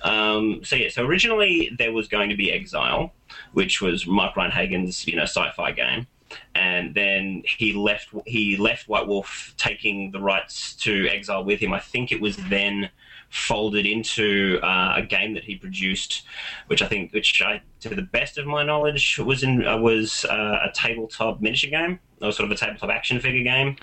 [0.03, 3.11] Um, so yeah, so originally there was going to be Exile,
[3.53, 6.05] which was Mark Rein-Hagen's, you know, sci-fi game.
[6.53, 8.09] And then he left.
[8.27, 11.73] He left White Wolf, taking the rights to Exile with him.
[11.73, 12.91] I think it was then
[13.29, 16.23] folded into uh, a game that he produced,
[16.67, 20.25] which I think, which I, to the best of my knowledge, was in uh, was
[20.25, 23.75] uh, a tabletop miniature game, or sort of a tabletop action figure game,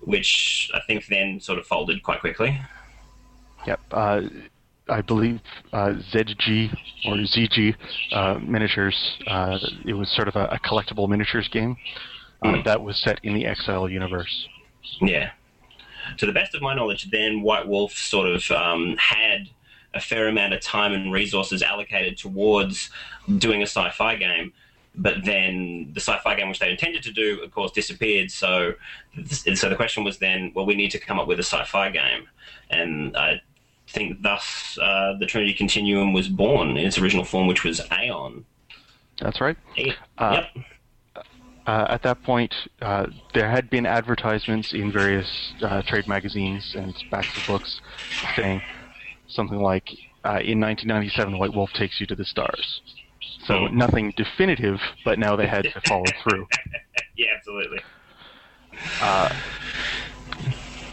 [0.00, 2.58] which I think then sort of folded quite quickly.
[3.66, 3.80] Yep.
[3.90, 4.22] Uh,
[4.88, 5.40] I believe
[5.72, 7.74] uh, ZG or ZG
[8.12, 9.18] uh, miniatures.
[9.26, 11.76] Uh, it was sort of a, a collectible miniatures game
[12.42, 14.48] uh, that was set in the Exile universe.
[15.00, 15.30] Yeah.
[16.18, 19.48] To the best of my knowledge, then White Wolf sort of um, had
[19.94, 22.90] a fair amount of time and resources allocated towards
[23.38, 24.52] doing a sci-fi game.
[24.96, 28.30] But then the sci-fi game which they intended to do, of course, disappeared.
[28.30, 28.74] So,
[29.26, 32.28] so the question was then, well, we need to come up with a sci-fi game,
[32.70, 33.40] and I
[33.88, 38.44] think thus uh, the Trinity Continuum was born in its original form, which was Aeon.
[39.18, 39.56] That's right.
[40.18, 40.64] Uh, yep.
[41.66, 46.94] Uh, at that point, uh, there had been advertisements in various uh, trade magazines and
[47.10, 47.80] backs of books
[48.36, 48.62] saying
[49.28, 49.88] something like,
[50.24, 52.82] uh, "In 1997, White Wolf takes you to the stars."
[53.46, 53.78] So Hmm.
[53.78, 56.48] nothing definitive, but now they had to follow through.
[57.16, 57.80] Yeah, absolutely.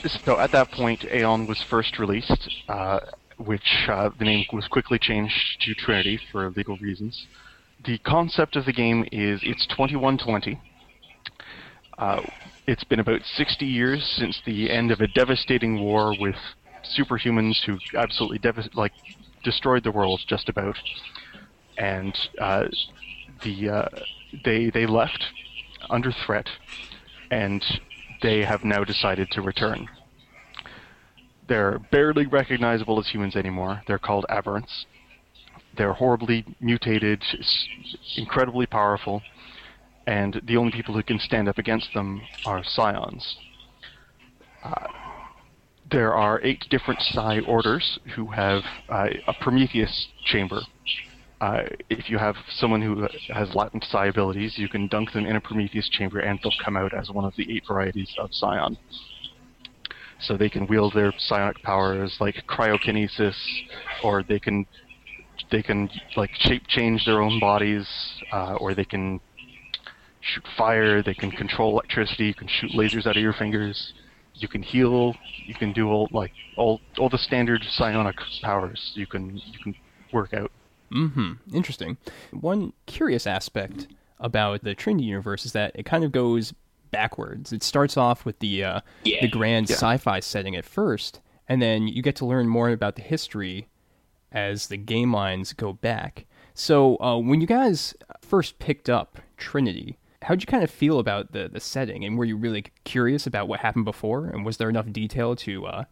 [0.07, 2.99] So at that point, Aeon was first released, uh,
[3.37, 7.27] which uh, the name was quickly changed to Trinity for legal reasons.
[7.83, 10.59] The concept of the game is it's 2120.
[11.97, 12.21] Uh,
[12.67, 16.35] it's been about 60 years since the end of a devastating war with
[16.83, 18.91] superhumans who absolutely devas- like
[19.43, 20.77] destroyed the world just about,
[21.77, 22.65] and uh,
[23.43, 23.89] the uh,
[24.43, 25.25] they they left
[25.89, 26.49] under threat,
[27.31, 27.63] and
[28.21, 29.89] they have now decided to return.
[31.47, 33.81] They're barely recognizable as humans anymore.
[33.87, 34.85] They're called aberrants.
[35.77, 37.23] They're horribly mutated,
[38.17, 39.21] incredibly powerful,
[40.07, 43.37] and the only people who can stand up against them are scions.
[44.63, 44.87] Uh,
[45.89, 50.61] there are eight different psi orders who have uh, a Prometheus chamber.
[51.41, 55.35] Uh, if you have someone who has latent psi abilities, you can dunk them in
[55.35, 58.77] a Prometheus chamber and they'll come out as one of the eight varieties of scion.
[60.19, 63.35] So they can wield their psionic powers like cryokinesis,
[64.03, 64.67] or they can
[65.51, 67.87] they can like shape change their own bodies,
[68.31, 69.19] uh, or they can
[70.21, 71.01] shoot fire.
[71.01, 72.25] They can control electricity.
[72.25, 73.93] You can shoot lasers out of your fingers.
[74.35, 75.15] You can heal.
[75.45, 78.91] You can do all like all all the standard psionic powers.
[78.95, 79.75] You can you can
[80.13, 80.51] work out.
[80.91, 81.55] Mm-hmm.
[81.55, 81.97] Interesting.
[82.31, 83.87] One curious aspect
[84.19, 86.53] about the Trinity universe is that it kind of goes
[86.91, 87.53] backwards.
[87.53, 89.21] It starts off with the uh, Yeah.
[89.21, 89.75] the grand Yeah.
[89.77, 93.67] sci-fi setting at first, and then you get to learn more about the history
[94.31, 96.25] as the game lines go back.
[96.53, 101.31] So uh, when you guys first picked up Trinity, how'd you kind of feel about
[101.31, 104.69] the the setting, and were you really curious about what happened before, and was there
[104.69, 105.83] enough detail to uh,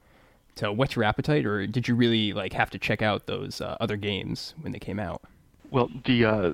[0.55, 3.77] to whet your appetite, or did you really like have to check out those uh,
[3.79, 5.21] other games when they came out?
[5.71, 6.53] Well, the, uh,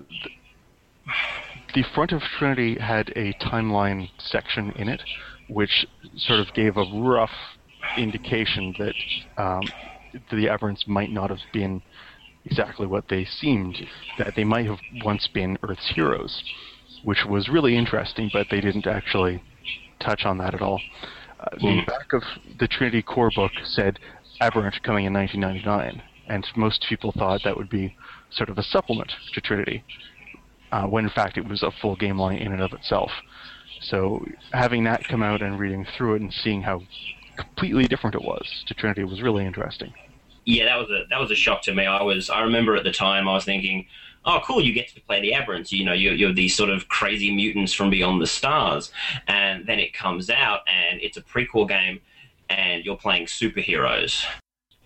[1.74, 5.02] the front of Trinity had a timeline section in it,
[5.48, 7.32] which sort of gave a rough
[7.98, 8.96] indication that
[9.38, 9.64] um,
[10.30, 11.82] the Aberrants might not have been
[12.46, 13.78] exactly what they seemed.
[14.18, 16.44] That they might have once been Earth's heroes,
[17.04, 19.44] which was really interesting, but they didn't actually
[20.00, 20.82] touch on that at all.
[21.40, 22.24] Uh, the back of
[22.60, 24.00] the Trinity core book said
[24.42, 27.96] Aberrant coming in 1999, and most people thought that would be
[28.32, 29.84] sort of a supplement to Trinity,
[30.72, 33.12] uh, when in fact it was a full game line in and of itself.
[33.82, 36.82] So having that come out and reading through it and seeing how
[37.36, 39.94] completely different it was to Trinity was really interesting.
[40.46, 41.86] Yeah, that was a that was a shock to me.
[41.86, 43.88] I was I remember at the time I was thinking,
[44.26, 45.72] oh, cool, you get to play the Aberrants.
[45.72, 48.92] You know, you're, you're these sort of crazy mutants from beyond the stars,
[49.28, 52.00] and then it comes out and it's a prequel game,
[52.50, 54.24] and you're playing superheroes.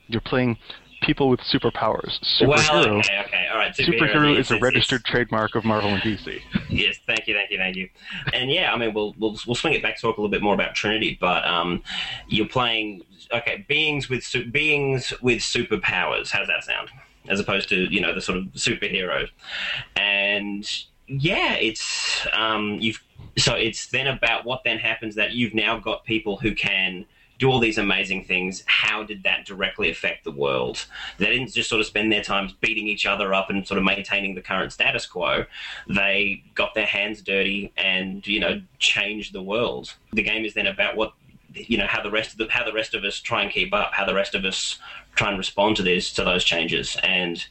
[0.07, 0.57] You're playing
[1.01, 2.19] people with superpowers.
[2.45, 2.99] Well, Superhero.
[2.99, 3.73] okay, okay, all right.
[3.73, 6.41] Superhero Superheroes, is a it's- registered it's- trademark of Marvel and DC.
[6.69, 7.89] Yes, thank you, thank you, thank you.
[8.31, 10.41] And yeah, I mean, we'll we'll we'll swing it back to talk a little bit
[10.43, 11.81] more about Trinity, but um,
[12.27, 13.01] you're playing
[13.33, 16.29] okay beings with su- beings with superpowers.
[16.29, 16.89] How's that sound?
[17.27, 19.29] As opposed to you know the sort of superheroes,
[19.95, 20.63] and
[21.07, 23.01] yeah, it's um, you've
[23.37, 27.05] so it's then about what then happens that you've now got people who can
[27.39, 28.63] do all these amazing things.
[28.67, 30.85] How did that directly affect the world?
[31.17, 33.85] They didn't just sort of spend their time beating each other up and sort of
[33.85, 35.45] maintaining the current status quo.
[35.87, 39.93] They got their hands dirty and you know changed the world.
[40.11, 41.13] The game is then about what
[41.53, 43.73] you know how the rest of the how the rest of us try and keep
[43.73, 44.77] up, how the rest of us
[45.15, 46.97] try and respond to this to those changes.
[47.03, 47.43] And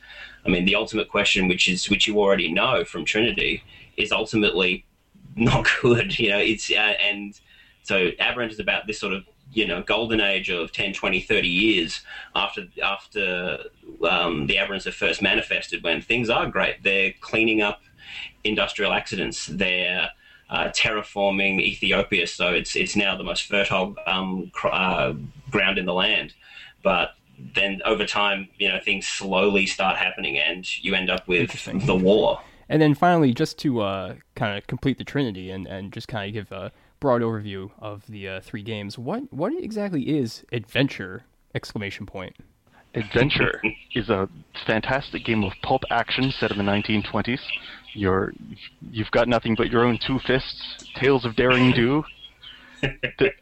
[0.45, 3.65] I mean, the ultimate question, which is which you already know from Trinity,
[3.97, 4.85] is ultimately
[5.35, 6.19] not good.
[6.19, 7.41] You know, it's uh, and
[7.83, 11.49] so Aberrant is about this sort of you know golden age of 10 20 30
[11.49, 12.03] years
[12.35, 13.59] after after
[14.09, 16.83] um, the aberrants have first manifested when things are great.
[16.83, 17.81] They're cleaning up
[18.45, 19.47] industrial accidents.
[19.47, 20.11] They're
[20.51, 22.27] uh, terraforming ethiopia.
[22.27, 25.15] So it's it's now the most fertile um, cr- uh,
[25.51, 26.35] ground in the land.
[26.83, 27.15] But
[27.55, 31.53] then over time you know things slowly start happening and you end up with
[31.87, 32.41] the war.
[32.71, 36.29] And then finally, just to uh, kind of complete the Trinity and, and just kind
[36.29, 41.25] of give a broad overview of the uh, three games, what what exactly is adventure?
[41.55, 42.37] Exclamation point.
[42.95, 43.61] Adventure
[43.95, 44.29] is a
[44.67, 47.41] fantastic game of pulp action set in the 1920s.
[47.95, 48.33] You're,
[48.91, 52.05] you've got nothing but your own two fists, tales of daring do.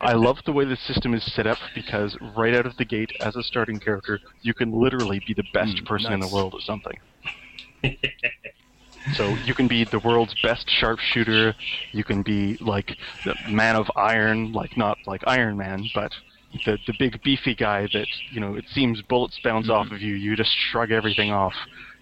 [0.01, 3.11] I love the way the system is set up because right out of the gate,
[3.21, 6.55] as a starting character, you can literally be the best Mm, person in the world
[6.55, 6.97] at something.
[9.14, 11.55] So you can be the world's best sharpshooter.
[11.92, 16.12] You can be like the man of iron, like not like Iron Man, but
[16.64, 20.14] the the big beefy guy that you know it seems bullets bounce off of you.
[20.14, 21.55] You just shrug everything off.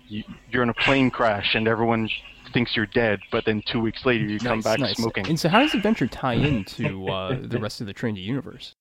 [0.07, 2.09] You, you're in a plane crash and everyone
[2.53, 4.97] thinks you're dead, but then two weeks later you come back nice.
[4.97, 5.27] smoking.
[5.27, 8.75] And so, how does adventure tie into uh, the rest of the Trinity universe?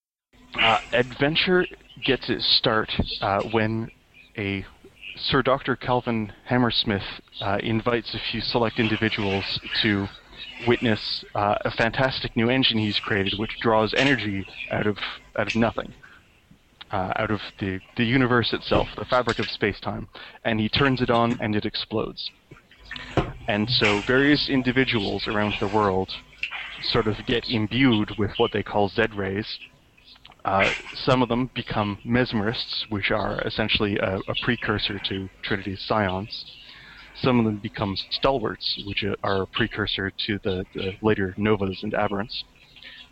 [0.54, 1.66] Uh, adventure
[2.04, 3.90] gets its start uh, when
[4.38, 4.64] a
[5.16, 5.76] Sir Dr.
[5.76, 10.08] Calvin Hammersmith uh, invites a few select individuals to
[10.66, 14.98] witness uh, a fantastic new engine he's created, which draws energy out of
[15.38, 15.94] out of nothing,
[16.90, 20.08] uh, out of the the universe itself, the fabric of space-time,
[20.44, 22.30] and he turns it on and it explodes.
[23.46, 26.10] And so various individuals around the world
[26.82, 29.58] sort of get imbued with what they call Z-rays,
[30.44, 36.44] uh, some of them become mesmerists, which are essentially a, a precursor to Trinity's scions.
[37.16, 41.92] Some of them become stalwarts, which are a precursor to the, the later novas and
[41.92, 42.42] aberrants.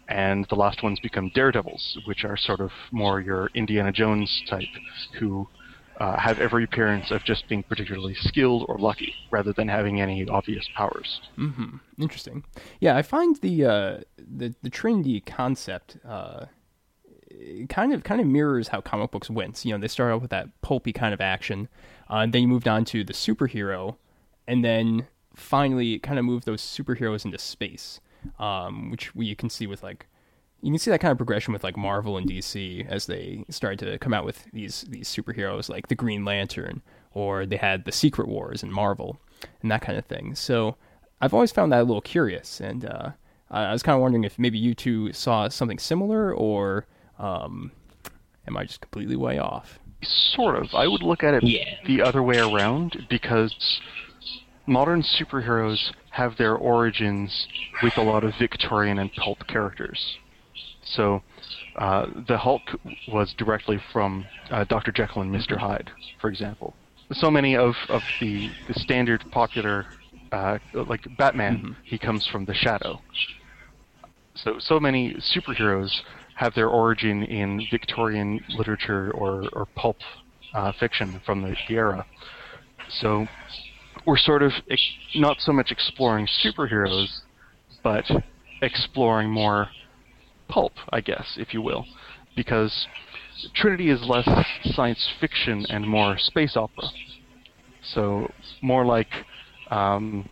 [0.08, 4.68] And the last ones become daredevils, which are sort of more your Indiana Jones type,
[5.18, 5.48] who
[6.00, 10.26] uh, have every appearance of just being particularly skilled or lucky, rather than having any
[10.28, 11.20] obvious powers.
[11.36, 12.44] hmm Interesting.
[12.80, 16.46] Yeah, I find the uh, the the Trinity concept uh,
[17.68, 19.64] kind of kind of mirrors how comic books went.
[19.64, 21.68] You know, they started out with that pulpy kind of action,
[22.10, 23.96] uh, and then you moved on to the superhero,
[24.46, 28.00] and then finally kind of moved those superheroes into space,
[28.38, 30.06] um, which we you can see with like
[30.62, 33.80] you can see that kind of progression with like Marvel and DC as they started
[33.80, 37.92] to come out with these these superheroes like the Green Lantern, or they had the
[37.92, 39.18] Secret Wars in Marvel,
[39.60, 40.34] and that kind of thing.
[40.34, 40.76] So
[41.20, 43.10] I've always found that a little curious, and uh,
[43.50, 46.86] I was kind of wondering if maybe you two saw something similar, or
[47.18, 47.72] um,
[48.46, 49.78] am I just completely way off?
[50.02, 50.74] Sort of.
[50.74, 51.76] I would look at it Yeah.
[51.86, 53.80] the other way around because
[54.66, 57.46] modern superheroes have their origins
[57.82, 60.18] with a lot of Victorian and pulp characters.
[60.84, 61.22] So,
[61.76, 62.62] uh, the Hulk
[63.08, 64.92] was directly from uh, Dr.
[64.92, 65.56] Jekyll and Mr.
[65.56, 66.74] Hyde, for example.
[67.12, 69.86] So many of, of the, the standard popular,
[70.32, 73.00] uh, like Batman, he comes from the Shadow.
[74.34, 76.00] So, so many superheroes
[76.42, 79.98] have their origin in Victorian literature or, or pulp
[80.54, 82.04] uh, fiction from the, the era.
[83.00, 83.26] So,
[84.06, 87.20] we're sort of ex- not so much exploring superheroes,
[87.82, 88.04] but
[88.60, 89.68] exploring more
[90.48, 91.84] pulp, I guess, if you will,
[92.36, 92.86] because
[93.54, 94.28] Trinity is less
[94.64, 96.88] science fiction and more space opera.
[97.94, 98.30] So
[98.62, 99.08] more like
[99.70, 100.28] um,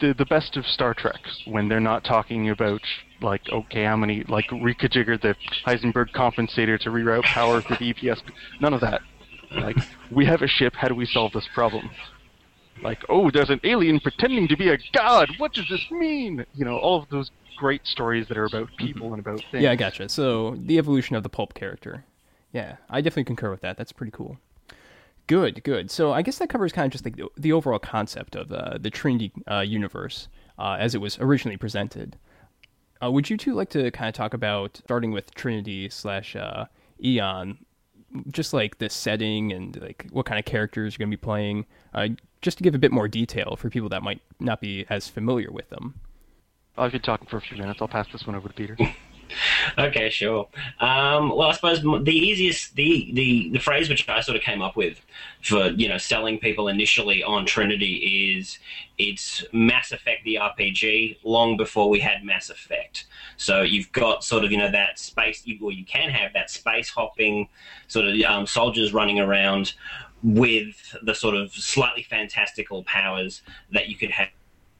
[0.00, 2.82] the the best of Star Trek when they're not talking about
[3.24, 5.34] like okay how many like reconfigure the
[5.66, 8.20] Heisenberg compensator to reroute power to the EPS.
[8.60, 9.00] None of that.
[9.50, 9.76] Like
[10.10, 10.74] we have a ship.
[10.74, 11.90] How do we solve this problem?
[12.82, 15.30] Like oh, there's an alien pretending to be a god.
[15.38, 16.44] What does this mean?
[16.54, 19.62] You know all of those great stories that are about people and about things.
[19.62, 20.08] Yeah, I gotcha.
[20.08, 22.04] So the evolution of the pulp character.
[22.52, 23.76] Yeah, I definitely concur with that.
[23.76, 24.38] That's pretty cool.
[25.26, 25.90] Good, good.
[25.90, 28.78] So I guess that covers kind of just like the, the overall concept of uh,
[28.78, 32.16] the Trinity uh, universe uh, as it was originally presented.
[33.02, 36.66] Uh, would you two like to kind of talk about starting with Trinity slash uh,
[37.02, 37.58] Aeon,
[38.30, 41.66] just like the setting and like what kind of characters you're going to be playing,
[41.92, 42.08] uh,
[42.40, 45.50] just to give a bit more detail for people that might not be as familiar
[45.50, 45.94] with them.
[46.76, 47.80] I've been talking for a few minutes.
[47.80, 48.76] I'll pass this one over to Peter.
[49.78, 50.46] Okay, sure.
[50.80, 54.62] Um, well, I suppose the easiest, the, the the phrase which I sort of came
[54.62, 55.00] up with
[55.42, 58.58] for you know selling people initially on Trinity is
[58.98, 63.06] it's Mass Effect the RPG long before we had Mass Effect.
[63.36, 66.50] So you've got sort of you know that space, you, or you can have that
[66.50, 67.48] space hopping
[67.88, 69.74] sort of um, soldiers running around
[70.22, 74.28] with the sort of slightly fantastical powers that you could have,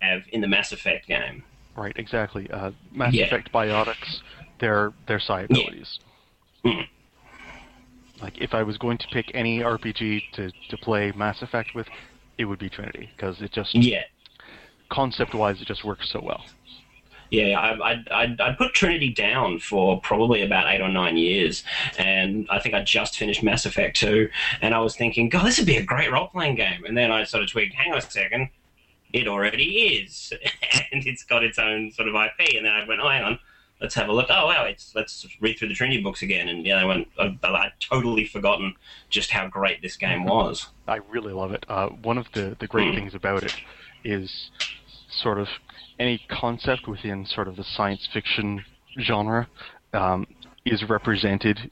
[0.00, 1.42] have in the Mass Effect game.
[1.76, 2.50] Right, exactly.
[2.50, 3.26] Uh, Mass Yeah.
[3.26, 4.20] Effect biotics,
[4.61, 5.99] their their psi abilities.
[8.23, 11.87] Like if I was going to pick any RPG to, to play Mass Effect with,
[12.38, 14.05] it would be Trinity because it just Yeah.
[14.88, 16.45] concept-wise it just works so well.
[17.31, 21.64] Yeah, I, I'd, I'd, I'd put Trinity down for probably about eight or nine years,
[21.99, 24.29] and I think I just finished Mass Effect 2,
[24.62, 26.85] and I was thinking, God, this would be a great role playing game.
[26.85, 28.51] And then I sort of tweaked, hang on a second,
[29.12, 29.64] it already
[30.05, 30.33] is,
[30.93, 32.55] and it's got its own sort of IP.
[32.57, 33.38] And then I went, oh, hang on,
[33.85, 34.29] let's have a look.
[34.31, 36.49] Oh, wow, it's, let's read through the Trinity books again.
[36.49, 38.75] And yeah, I went, I, I'd totally forgotten
[39.11, 40.68] just how great this game was.
[40.88, 41.66] I really love it.
[41.68, 42.97] Uh, one of the, the great Mm.
[42.97, 43.55] things about it
[44.03, 44.51] is
[45.23, 45.49] sort of
[45.99, 48.64] any concept within sort of the science fiction
[49.01, 49.49] genre
[49.92, 50.27] um,
[50.64, 51.70] is represented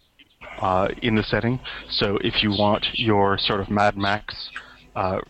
[0.61, 1.61] uh, in the setting.
[1.91, 4.51] So if you want your sort of Mad Max
[4.95, 5.21] uh,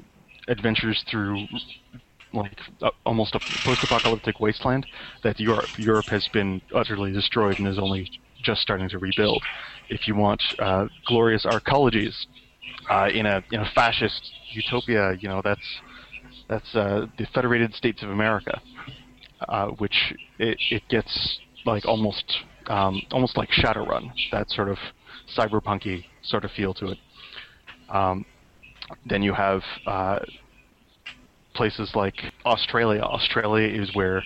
[0.48, 1.46] adventures through
[2.32, 4.86] like uh, almost a post-apocalyptic wasteland
[5.22, 8.08] that Europe Europe has been utterly destroyed and is only
[8.42, 9.42] just starting to rebuild.
[9.88, 12.14] If you want uh, glorious arcologies
[12.90, 15.66] uh, in a in a fascist utopia, you know that's
[16.48, 18.60] that's uh, the Federated States of America,
[19.48, 22.24] uh, which it, it gets like almost
[22.66, 24.78] um, almost like Shadowrun, that sort of
[25.36, 26.98] cyberpunky sort of feel to it.
[27.88, 28.24] Um,
[29.06, 30.18] then you have uh,
[31.54, 33.00] places like Australia.
[33.00, 34.22] Australia is where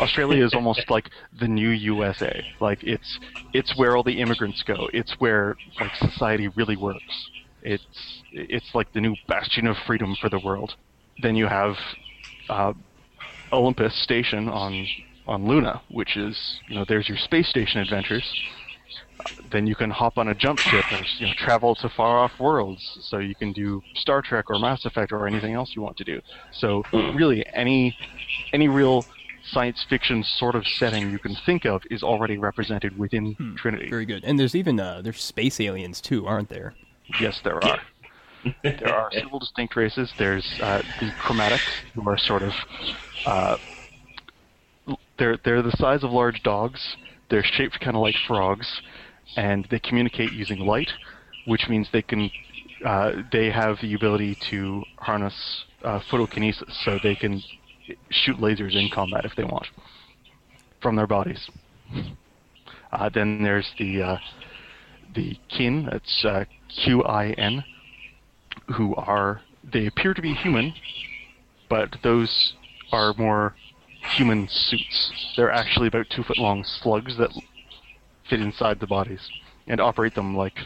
[0.00, 1.08] Australia is almost like
[1.40, 2.44] the new USA.
[2.60, 3.18] Like it's
[3.52, 4.88] it's where all the immigrants go.
[4.92, 7.30] It's where like society really works.
[7.62, 10.74] It's it's like the new bastion of freedom for the world.
[11.22, 11.74] Then you have
[12.48, 12.72] uh,
[13.52, 14.86] Olympus Station on
[15.26, 18.24] on Luna, which is you know there's your space station adventures.
[19.50, 22.38] Then you can hop on a jump ship and you know travel to far off
[22.38, 22.98] worlds.
[23.02, 26.04] So you can do Star Trek or Mass Effect or anything else you want to
[26.04, 26.20] do.
[26.52, 27.96] So really any
[28.52, 29.04] any real
[29.50, 33.88] science fiction sort of setting you can think of is already represented within Trinity.
[33.88, 34.24] Very good.
[34.24, 36.74] And there's even uh, there's space aliens too, aren't there?
[37.20, 37.80] Yes, there are.
[38.62, 40.12] there are several distinct races.
[40.16, 42.52] There's uh, the chromatics, who are sort of
[43.26, 43.56] uh,
[45.18, 46.96] they're they're the size of large dogs.
[47.30, 48.80] They're shaped kind of like frogs,
[49.36, 50.90] and they communicate using light,
[51.46, 52.30] which means they can
[52.84, 57.42] uh, they have the ability to harness uh, photokinesis, so they can
[58.10, 59.66] shoot lasers in combat if they want
[60.80, 61.50] from their bodies.
[62.92, 64.18] Uh, then there's the uh,
[65.14, 65.90] the Qin.
[65.90, 67.64] That's uh, Q I N,
[68.74, 70.72] who are they appear to be human,
[71.68, 72.54] but those
[72.92, 73.54] are more
[74.10, 75.12] human suits.
[75.36, 77.30] They're actually about two foot long slugs that
[78.28, 79.20] fit inside the bodies
[79.66, 80.58] and operate them like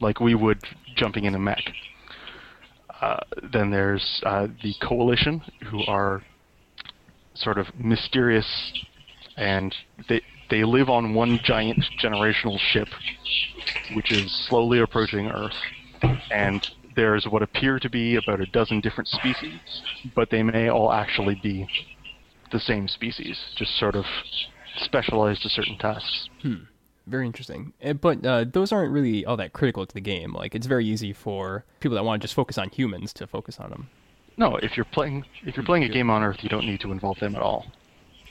[0.00, 0.62] like we would
[0.96, 1.62] jumping in a mech.
[3.00, 3.18] Uh,
[3.52, 6.22] then there's uh, the coalition, who are
[7.34, 8.72] sort of mysterious,
[9.36, 9.74] and
[10.08, 10.20] they
[10.50, 12.88] they live on one giant generational ship,
[13.94, 15.54] which is slowly approaching Earth,
[16.30, 16.66] and
[17.00, 19.58] there's what appear to be about a dozen different species,
[20.14, 21.66] but they may all actually be
[22.52, 24.04] the same species, just sort of
[24.76, 26.28] specialized to certain tasks.
[27.06, 27.72] Very interesting.
[27.80, 30.34] Eh, But uh, those aren't really all that critical to the game.
[30.34, 33.58] Like it's very easy for people that want to just focus on humans to focus
[33.58, 33.88] on them.
[34.36, 36.92] No, if you're playing if you're playing a game on Earth, you don't need to
[36.92, 37.66] involve them at all.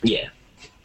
[0.04, 0.30] Yeah.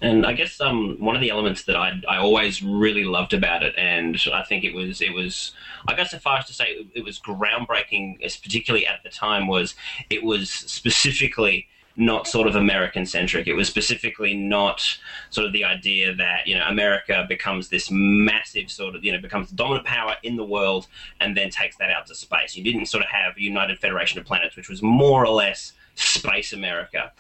[0.05, 3.63] And I guess um, one of the elements that I, I always really loved about
[3.63, 5.53] it, and I think it was it was
[5.89, 9.09] I guess so far as to say it, it was groundbreaking, as particularly at the
[9.09, 9.75] time, was
[10.11, 13.47] it was specifically not sort of American centric.
[13.47, 14.85] It was specifically not
[15.31, 19.21] sort of the idea that you know America becomes this massive sort of you know
[19.21, 20.87] becomes the dominant power in the world
[21.21, 22.57] and then takes that out to space.
[22.57, 26.53] You didn't sort of have United Federation of Planets, which was more or less space
[26.53, 27.13] America.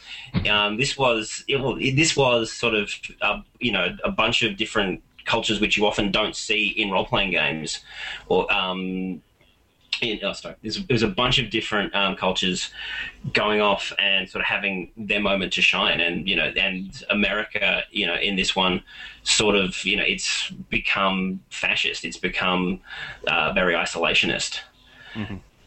[0.49, 2.91] Um, this was it, well, it, this was sort of
[3.23, 7.07] uh, you know a bunch of different cultures which you often don't see in role
[7.07, 7.81] playing games,
[8.29, 9.23] or um,
[10.01, 12.71] in, oh, sorry, there's, there's a bunch of different um, cultures
[13.33, 17.83] going off and sort of having their moment to shine, and you know, and America,
[17.91, 18.83] you know, in this one,
[19.23, 22.81] sort of, you know, it's become fascist, it's become
[23.29, 24.61] uh, very isolationist.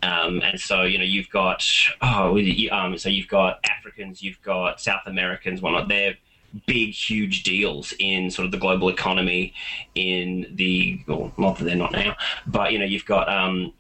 [0.08, 1.64] Um, and so you know you've got
[2.02, 2.38] oh
[2.72, 5.88] um, so you've got Africans, you've got South Americans, whatnot.
[5.88, 6.16] They're
[6.66, 9.54] big, huge deals in sort of the global economy.
[9.96, 13.74] In the well, not that they're not now, but you know you've got um,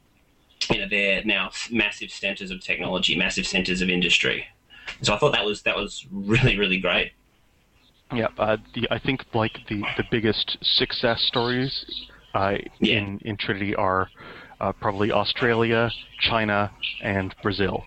[0.69, 4.45] you know they're now massive centers of technology, massive centers of industry.
[5.01, 7.11] So I thought that was that was really really great.
[8.13, 11.85] Yeah, uh, the, I think like the, the biggest success stories
[12.33, 12.97] uh, Yeah.
[12.99, 14.09] in in Trinity are
[14.59, 17.85] uh, probably Australia, China, and Brazil,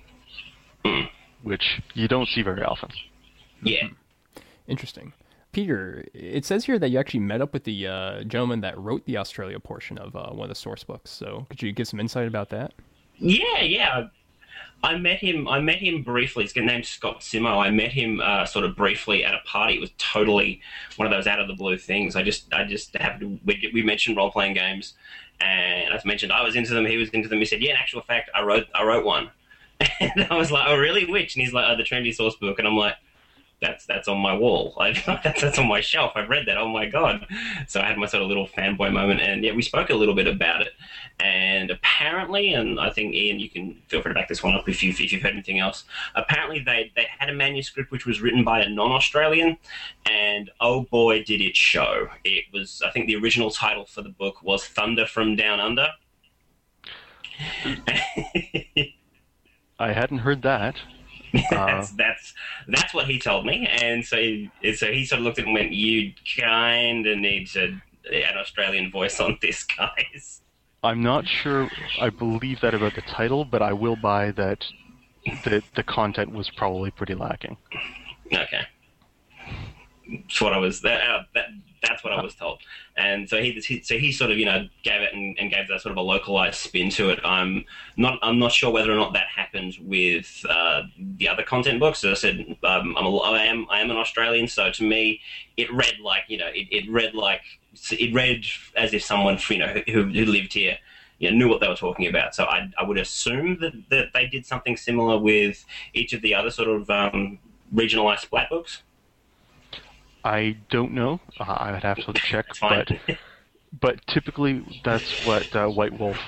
[1.43, 2.91] which you don't see very often.
[3.63, 3.89] Yeah.
[4.67, 5.13] Interesting.
[5.53, 9.05] Peter, it says here that you actually met up with the uh, gentleman that wrote
[9.05, 11.11] the Australia portion of uh, one of the source books.
[11.11, 12.73] So could you give some insight about that?
[13.19, 14.09] Yeah, yeah.
[14.83, 15.47] I met him.
[15.47, 16.45] I met him briefly.
[16.45, 17.59] His name's Scott Simo.
[17.59, 19.75] I met him uh, sort of briefly at a party.
[19.75, 20.61] It was totally
[20.97, 22.17] one of those out of the blue things.
[22.17, 23.45] I just, I just happened to.
[23.45, 24.95] We, we mentioned role playing games,
[25.41, 26.87] and as mentioned, I was into them.
[26.87, 27.39] He was into them.
[27.39, 29.31] He said, "Yeah, in actual fact, I wrote, I wrote one."
[30.01, 31.07] And I was like, "Oh, really?
[31.07, 32.95] Which?" And he's like, "Oh, the Trinity Source book." And I'm like,
[33.61, 34.75] "That's that's on my wall.
[34.79, 36.13] That's that's on my shelf.
[36.15, 36.57] I've read that.
[36.57, 37.27] Oh my god!"
[37.69, 40.15] So I had my sort of little fanboy moment, and yeah, we spoke a little
[40.15, 40.73] bit about it.
[41.19, 44.69] And apparently, and I think Ian, you can feel free to back this one up
[44.69, 45.85] if you've if you've heard anything else.
[46.15, 49.59] Apparently, they they had a manuscript which was written by a non-Australian,
[50.07, 52.09] and oh boy, did it show!
[52.25, 55.89] It was I think the original title for the book was Thunder from Down Under.
[59.79, 60.77] I hadn't heard that.
[61.35, 62.35] Uh, that's that's
[62.69, 65.49] that's what he told me, and so he, so he sort of looked at it
[65.49, 67.81] and went, "You kind of need to
[68.13, 70.43] an Australian voice on this, guys."
[70.83, 71.69] I'm not sure
[72.01, 74.65] I believe that about the title, but I will buy that
[75.45, 77.57] the the content was probably pretty lacking.
[78.33, 78.63] Okay.
[80.11, 80.81] That's what I was.
[80.81, 81.47] That, uh, that
[81.83, 82.61] that's what I was told.
[82.97, 85.69] And so he, he so he sort of you know gave it and, and gave
[85.69, 87.21] that sort of a localized spin to it.
[87.25, 87.65] I'm
[87.97, 90.83] not I'm not sure whether or not that happened with uh,
[91.17, 92.05] the other content books.
[92.05, 95.21] As I said, um, I'm a, I am I am an Australian, so to me
[95.57, 97.43] it read like you know it, it read like
[97.91, 98.45] it read
[98.77, 100.79] as if someone you know who, who lived here
[101.19, 102.35] you know, knew what they were talking about.
[102.35, 106.35] So I, I would assume that, that they did something similar with each of the
[106.35, 107.39] other sort of um,
[107.73, 108.83] regionalized splat books.
[110.25, 111.21] I don't know.
[111.39, 112.89] Uh, I would have to check, but
[113.81, 116.19] but typically that's what uh, White Wolf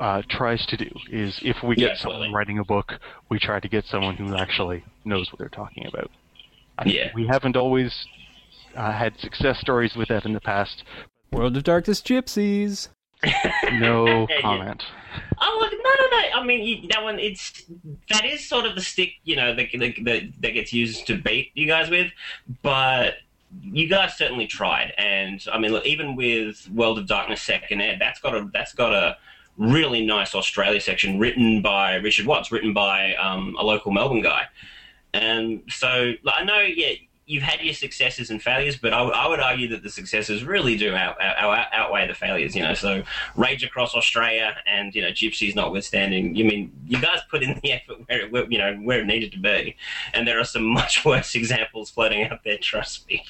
[0.00, 0.90] uh, tries to do.
[1.10, 2.34] Is if we Yeah, get someone absolutely.
[2.34, 2.92] writing a book,
[3.28, 6.10] we try to get someone who actually knows what they're talking about.
[6.78, 7.10] I- Yeah.
[7.14, 8.06] we haven't always
[8.74, 10.84] uh, had success stories with that in the past.
[11.32, 12.88] World of Darkness Gypsies.
[13.72, 14.40] No Yeah.
[14.42, 14.84] comment.
[15.40, 16.40] Oh look, no, no, no.
[16.40, 17.64] I mean, you, that one, it's
[18.10, 21.16] that is sort of the stick, you know, that, that, that that gets used to
[21.16, 22.12] bait you guys with.
[22.62, 23.14] But
[23.62, 27.98] you guys certainly tried, and I mean, look, even with World of Darkness Second Ed,
[28.00, 29.16] that's got a that's got a
[29.56, 34.44] really nice Australia section written by Richard Watts, written by um, a local Melbourne guy.
[35.14, 36.92] And so like, I know, yeah,
[37.26, 40.44] you've had your successes and failures, but I, w- I would argue that the successes
[40.44, 42.54] really do out, out, out, outweigh the failures.
[42.54, 43.02] You know, so
[43.34, 47.72] Rage Across Australia and you know Gypsies notwithstanding, you mean you guys put in the
[47.72, 49.76] effort where it, where, you know where it needed to be,
[50.14, 52.58] and there are some much worse examples floating out there.
[52.58, 53.24] Trust me.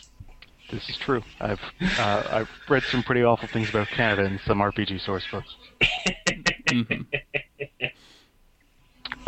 [0.71, 1.23] This is true.
[1.41, 5.55] I've uh, I've read some pretty awful things about Canada in some RPG source books.
[6.69, 7.07] Mhm.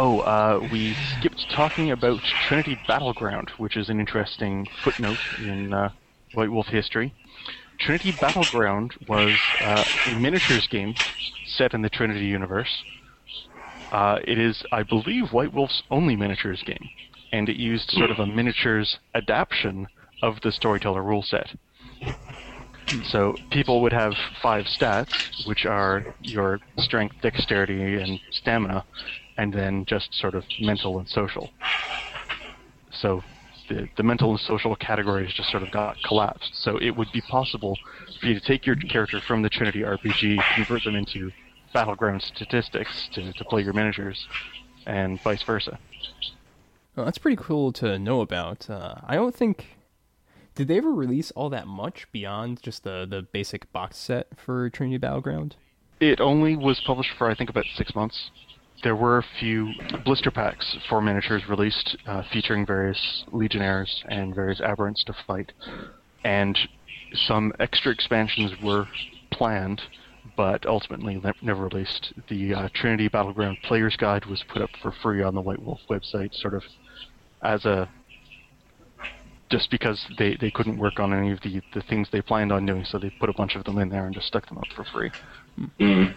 [0.01, 5.91] Oh, uh, we skipped talking about Trinity Battleground, which is an interesting footnote in uh,
[6.35, 7.15] White Wolf history.
[7.81, 9.31] Trinity Battleground was
[9.61, 10.95] uh, a miniatures game
[11.47, 12.85] set in the Trinity universe.
[13.91, 16.89] Uh, it is, I believe, White Wolf's only miniatures game,
[17.33, 19.89] and it used sort of a miniatures adaptation
[20.23, 21.51] of the storyteller rule set.
[23.11, 28.85] So people would have five stats, which are your strength, dexterity, and stamina,
[29.37, 31.51] and then just sort of mental and social.
[32.91, 33.23] So
[33.69, 36.53] the, the mental and social categories just sort of got collapsed.
[36.55, 37.79] So it would be possible
[38.21, 41.31] for you to take your character from the Trinity RPG, convert them into
[41.75, 44.27] battleground statistics to, to play your miniatures,
[44.87, 45.79] and vice versa.
[46.97, 48.69] Well, that's pretty cool to know about.
[48.69, 49.78] Uh, I don't think
[50.59, 54.69] did they ever release all that much beyond just the the basic box set for
[54.69, 55.55] Trinity Battleground?
[56.01, 58.31] It only was published for I think about six months.
[58.83, 59.71] There were a few
[60.05, 65.53] blister packs for miniatures released, uh, featuring various legionnaires and various aberrants to fight,
[66.25, 66.59] and
[67.15, 68.89] some extra expansions were
[69.33, 69.81] planned,
[70.37, 72.13] but ultimately ne- never released.
[72.29, 75.81] The uh, Trinity Battleground Player's Guide was put up for free on the White Wolf
[75.89, 76.65] website, sort of
[77.43, 77.89] as a
[79.51, 82.67] just because they, they couldn't work on any of the, the things they planned on
[82.67, 84.67] doing, so they put a bunch of them in there and just stuck them up
[84.75, 85.11] for free.
[85.81, 86.15] Mm.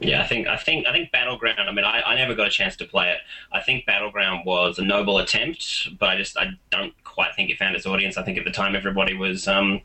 [0.00, 1.58] Yeah, I think I think I think Battleground.
[1.58, 3.18] I mean, I, I never got a chance to play it.
[3.50, 7.58] I think Battleground was a noble attempt, but I just I don't quite think it
[7.58, 8.18] found its audience.
[8.18, 9.80] I think at the time everybody was, um,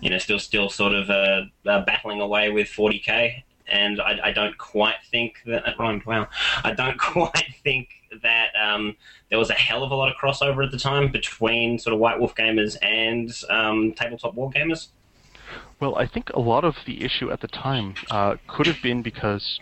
[0.00, 4.32] you know, still still sort of uh, uh, battling away with 40k, and I, I
[4.32, 5.76] don't quite think that.
[5.78, 6.28] Wow,
[6.62, 8.96] I don't quite think that um,
[9.30, 12.00] there was a hell of a lot of crossover at the time between sort of
[12.00, 14.88] White Wolf gamers and um, tabletop war gamers.
[15.80, 19.02] Well, I think a lot of the issue at the time uh, could have been
[19.02, 19.60] because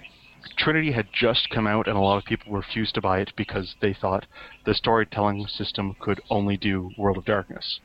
[0.56, 3.74] Trinity had just come out and a lot of people refused to buy it because
[3.80, 4.26] they thought
[4.64, 7.80] the storytelling system could only do World of Darkness.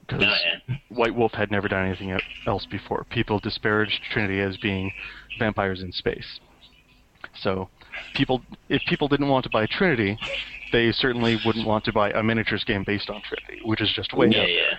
[0.00, 0.34] Because No,
[0.68, 0.76] yeah.
[0.88, 3.04] White Wolf had never done anything else before.
[3.04, 4.92] People disparaged Trinity as being
[5.38, 6.40] vampires in space.
[7.40, 7.68] So,
[8.14, 10.18] people, if people didn't want to buy Trinity,
[10.72, 14.12] they certainly wouldn't want to buy a miniatures game based on Trinity, which is just
[14.12, 14.48] way yeah, out.
[14.48, 14.78] yeah.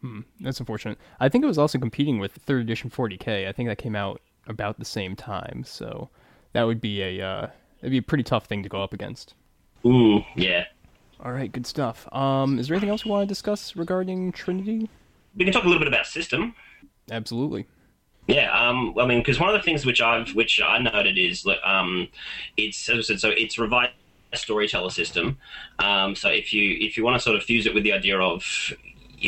[0.00, 0.98] Hmm, that's unfortunate.
[1.18, 3.48] I think it was also competing with third edition 40k.
[3.48, 6.10] I think that came out about the same time, so
[6.52, 7.46] that would be a uh,
[7.80, 9.34] it'd be a pretty tough thing to go up against.
[9.86, 10.64] Ooh, yeah.
[11.20, 12.06] All right, good stuff.
[12.12, 14.90] Um, is there anything else we want to discuss regarding Trinity?
[15.36, 16.54] We can talk a little bit about system.
[17.10, 17.66] Absolutely.
[18.26, 21.46] Yeah, um, I mean, because one of the things which I've which I noted is
[21.62, 22.08] um,
[22.56, 23.92] it's as I said, so it's revised
[24.32, 25.38] storyteller system.
[25.78, 28.18] Um, so if you if you want to sort of fuse it with the idea
[28.18, 28.44] of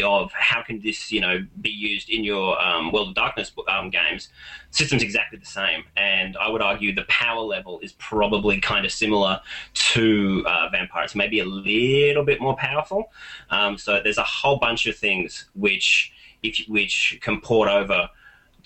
[0.04, 3.90] of how can this you know be used in your um, World of Darkness um,
[3.90, 4.28] games,
[4.70, 8.92] system's exactly the same, and I would argue the power level is probably kind of
[8.92, 9.40] similar
[9.74, 11.04] to uh, Vampire.
[11.04, 13.10] It's maybe a little bit more powerful.
[13.50, 18.08] Um, so there's a whole bunch of things which if which can port over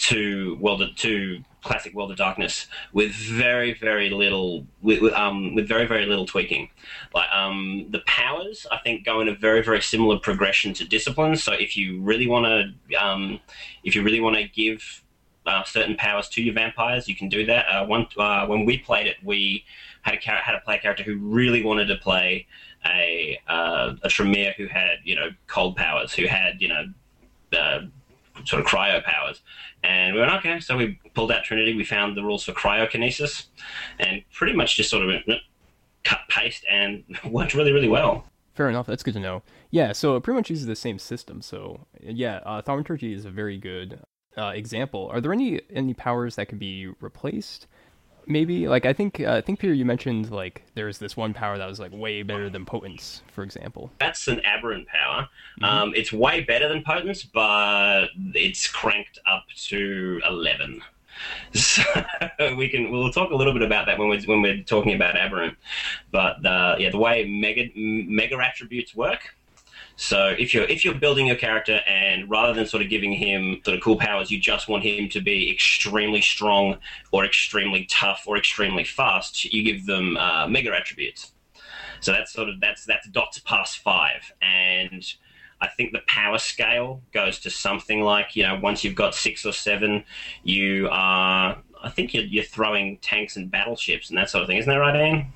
[0.01, 5.69] to World of, to classic World of Darkness with very very little with, um, with
[5.69, 6.71] very very little tweaking.
[7.15, 11.43] Like um, the powers, I think go in a very very similar progression to disciplines.
[11.43, 13.41] So if you really want to um,
[13.85, 15.03] if you really want to give
[15.47, 17.67] uh, certain powers to your vampires, you can do that.
[17.67, 19.65] Uh, one uh, when we played it, we
[20.03, 22.47] had a char- had a play character who really wanted to play
[22.87, 26.87] a uh, a Tremere who had you know cold powers, who had you know
[27.53, 27.81] uh,
[28.45, 29.41] sort of cryo powers.
[29.82, 33.47] And we went, okay, so we pulled out Trinity, we found the rules for cryokinesis,
[33.99, 35.22] and pretty much just sort of
[36.05, 38.24] cut, paste, and worked really, really well.
[38.55, 38.86] Fair enough.
[38.86, 39.43] That's good to know.
[39.70, 41.41] Yeah, so it pretty much uses the same system.
[41.41, 44.01] So yeah, uh, Thaumaturgy is a very good
[44.36, 45.09] uh, example.
[45.12, 47.66] Are there any any powers that could be replaced?
[48.27, 51.59] Maybe like I think uh, I think Peter you mentioned like there's this one power
[51.59, 53.91] that was like way better than potence, for example.
[53.99, 55.29] That's an aberrant power.
[55.62, 60.83] Um, it's way better than potence, but it's cranked up to 11.
[61.53, 61.83] So
[62.57, 65.16] we can we'll talk a little bit about that when we're when we're talking about
[65.16, 65.59] aberrant,
[66.11, 69.35] but uh, yeah, the way mega mega attributes work.
[70.01, 73.61] So if you're if you're building your character and rather than sort of giving him
[73.67, 76.79] sort of cool powers, you just want him to be extremely strong
[77.13, 81.33] or extremely tough or extremely fast, you give them uh, mega attributes.
[82.01, 85.05] So that's sort of that's that's dots past five, and
[85.61, 89.45] I think the power scale goes to something like you know once you've got six
[89.45, 90.05] or seven,
[90.43, 94.57] you are I think you're, you're throwing tanks and battleships and that sort of thing.
[94.57, 95.27] Isn't that right, Ian?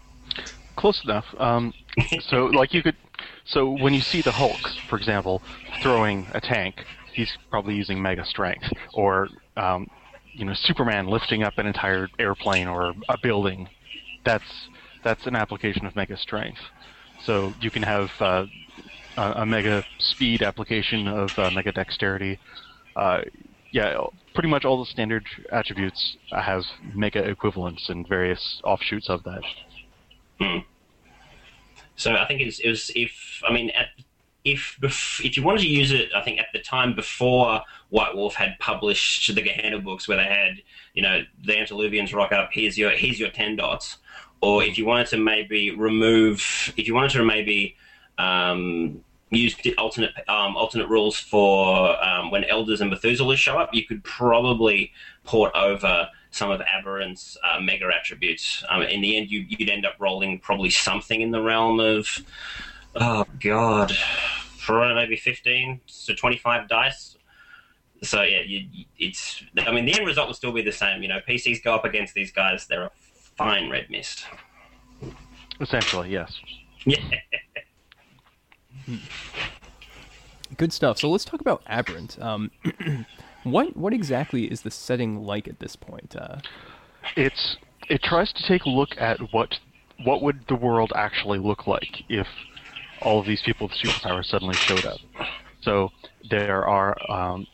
[0.76, 1.26] Close enough.
[1.38, 1.74] Um,
[2.20, 2.96] so, like, you could.
[3.44, 5.42] So, when you see the Hulk, for example,
[5.82, 8.72] throwing a tank, he's probably using mega strength.
[8.94, 9.88] Or, um,
[10.32, 13.68] you know, Superman lifting up an entire airplane or a building.
[14.24, 14.68] That's
[15.02, 16.60] that's an application of mega strength.
[17.24, 18.46] So you can have uh,
[19.16, 22.38] a, mega speed application of uh, mega dexterity.
[22.96, 23.22] Uh,
[23.70, 23.98] yeah,
[24.34, 26.62] pretty much all the standard attributes have
[26.94, 30.64] mega equivalents and various offshoots of that.
[31.96, 33.88] So I think it's, it was if I mean at,
[34.44, 34.78] if
[35.24, 38.58] if you wanted to use it, I think at the time before White Wolf had
[38.58, 40.62] published the Gehenna books, where they had
[40.94, 43.98] you know the Antediluvians rock up, here's your here's your ten dots,
[44.40, 47.76] or if you wanted to maybe remove, if you wanted to maybe
[48.18, 53.86] um, use alternate um, alternate rules for um, when elders and Methuselah show up, you
[53.86, 54.92] could probably
[55.24, 58.64] port over some of Aberrant's uh, mega attributes.
[58.68, 62.08] Um, in the end, you, you'd end up rolling probably something in the realm of
[62.96, 67.16] oh god, for maybe fifteen to twenty five dice.
[68.02, 69.44] So yeah, you, it's.
[69.58, 71.02] I mean, the end result will still be the same.
[71.02, 72.90] You know, PCs go up against these guys; they're a
[73.36, 74.24] fine red mist.
[75.60, 76.40] Essentially, yes.
[76.84, 76.98] Yeah.
[80.56, 80.98] Good stuff.
[80.98, 82.20] So let's talk about Aberrant.
[82.20, 82.50] Um,
[83.44, 86.16] what what exactly is the setting like at this point?
[86.16, 86.38] Uh,
[87.16, 87.56] It's
[87.88, 89.58] it tries to take a look at what
[90.04, 92.26] what would the world actually look like if
[93.02, 94.98] all of these people with superpowers suddenly showed up.
[95.60, 95.90] So
[96.30, 97.46] there are, um,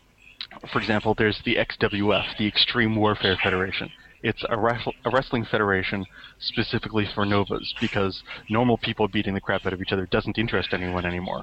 [0.73, 3.91] for example, there's the XWF, the Extreme Warfare Federation.
[4.23, 6.05] It's a, a wrestling federation
[6.39, 10.71] specifically for novas because normal people beating the crap out of each other doesn't interest
[10.73, 11.43] anyone anymore.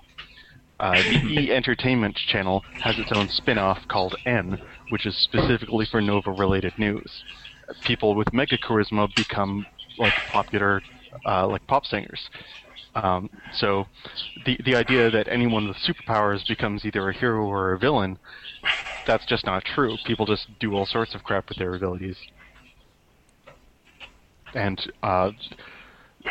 [0.80, 6.02] Uh, the E Entertainment channel has its own spin-off called N, which is specifically for
[6.02, 7.24] Nova-related news.
[7.84, 9.66] People with mega charisma become
[9.98, 10.82] like popular,
[11.26, 12.30] uh, like pop singers.
[12.96, 13.86] Um, so,
[14.46, 18.18] the the idea that anyone with superpowers becomes either a hero or a villain,
[19.06, 19.98] that's just not true.
[20.06, 22.18] People just do all sorts of crap with their abilities.
[24.56, 25.32] And uh,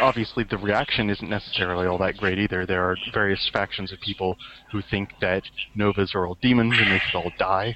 [0.01, 2.67] obviously the reaction isn't necessarily all that great either.
[2.67, 4.37] There are various factions of people
[4.71, 5.43] who think that
[5.75, 7.75] novas are all demons and they should all die,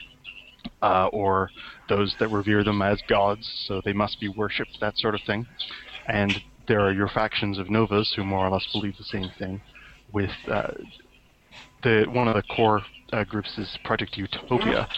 [0.83, 1.51] uh, or
[1.89, 5.47] those that revere them as gods, so they must be worshipped, that sort of thing.
[6.07, 9.61] And there are your factions of novas who more or less believe the same thing.
[10.13, 10.73] With uh,
[11.83, 14.89] the one of the core uh, groups is Project Utopia,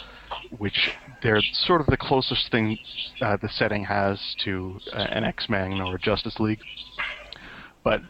[0.58, 0.90] which
[1.22, 2.78] they're sort of the closest thing
[3.20, 6.60] uh, the setting has to uh, an X-Men or a Justice League.
[7.84, 8.00] But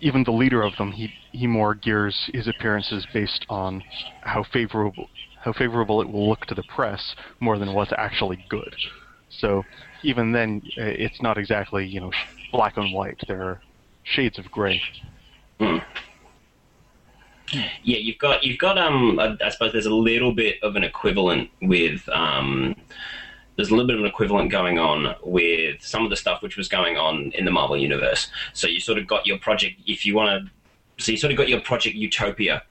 [0.00, 3.82] even the leader of them, he he more gears his appearances based on
[4.22, 5.08] how favorable
[5.42, 8.74] how favorable it will look to the press more than what's actually good.
[9.38, 9.64] So
[10.02, 12.12] even then, uh, it's not exactly you know
[12.52, 13.20] black and white.
[13.26, 13.60] There are
[14.04, 14.80] shades of gray.
[17.52, 17.66] Yeah,
[17.98, 21.50] you've got you've got um I, I suppose there's a little bit of an equivalent
[21.62, 22.74] with um
[23.56, 26.56] there's a little bit of an equivalent going on with some of the stuff which
[26.56, 28.28] was going on in the Marvel universe.
[28.52, 30.50] So you sort of got your project if you want to
[30.98, 32.62] so you sort of got your project Utopia,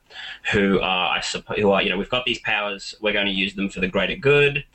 [0.52, 3.32] who are I suppose who are you know we've got these powers, we're going to
[3.32, 4.66] use them for the greater good,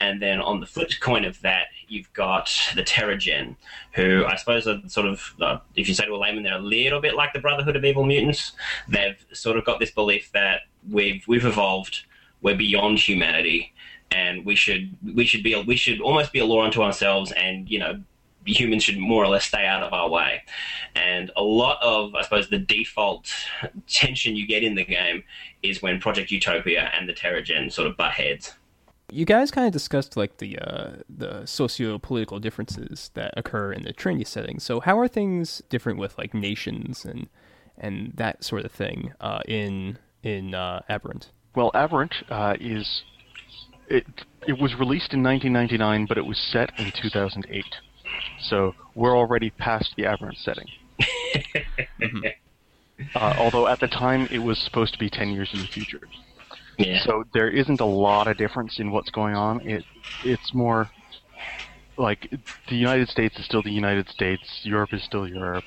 [0.00, 3.56] and then on the flip coin of that, you've got the Teragen,
[3.92, 6.60] who I suppose are sort of uh, if you say to a layman, they're a
[6.60, 8.52] little bit like the Brotherhood of Evil Mutants.
[8.88, 12.04] They've sort of got this belief that we've we've evolved,
[12.42, 13.72] we're beyond humanity,
[14.10, 17.68] and we should we should be we should almost be a law unto ourselves, and
[17.68, 18.00] you know
[18.44, 20.42] humans should more or less stay out of our way.
[20.94, 23.32] And a lot of, I suppose, the default
[23.88, 25.24] tension you get in the game
[25.62, 28.54] is when Project Utopia and the Teragen sort of butt heads.
[29.10, 33.92] You guys kind of discussed like the uh, the socio-political differences that occur in the
[33.92, 34.58] Trinity setting.
[34.60, 37.28] So how are things different with like nations and
[37.76, 41.30] and that sort of thing uh, in in uh, Aberrant?
[41.54, 43.02] Well, Aberrant uh, is
[43.88, 44.06] it.
[44.46, 47.64] It was released in 1999, but it was set in 2008.
[48.40, 50.66] So we're already past the Aberrant setting.
[53.14, 56.00] uh, although at the time it was supposed to be 10 years in the future.
[56.78, 57.02] Yeah.
[57.04, 59.60] So there isn't a lot of difference in what's going on.
[59.68, 59.84] It
[60.24, 60.88] it's more
[61.96, 62.30] like
[62.68, 64.60] the United States is still the United States.
[64.62, 65.64] Europe is still Europe.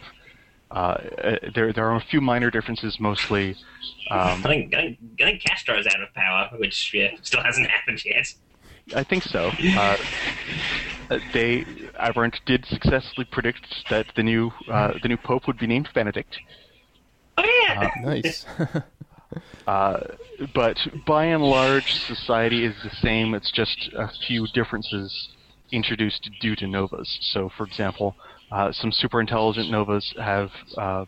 [0.71, 3.57] Uh, uh, there there are a few minor differences, mostly.
[4.09, 7.67] Um, I think, I think I think Castro's out of power, which yeah, still hasn't
[7.75, 8.33] happened yet.
[8.95, 9.51] I think so.
[9.77, 9.97] Uh,
[11.33, 11.65] they
[11.99, 16.39] Aberrant did successfully predict that the new uh, the new pope would be named Benedict.
[17.37, 17.89] Oh yeah.
[18.01, 18.45] Nice.
[19.67, 19.99] Uh,
[20.53, 23.33] but by and large, society is the same.
[23.33, 25.29] It's just a few differences
[25.71, 27.17] introduced due to novas.
[27.31, 28.15] So, for example,
[28.51, 31.05] uh, some super intelligent novas have uh,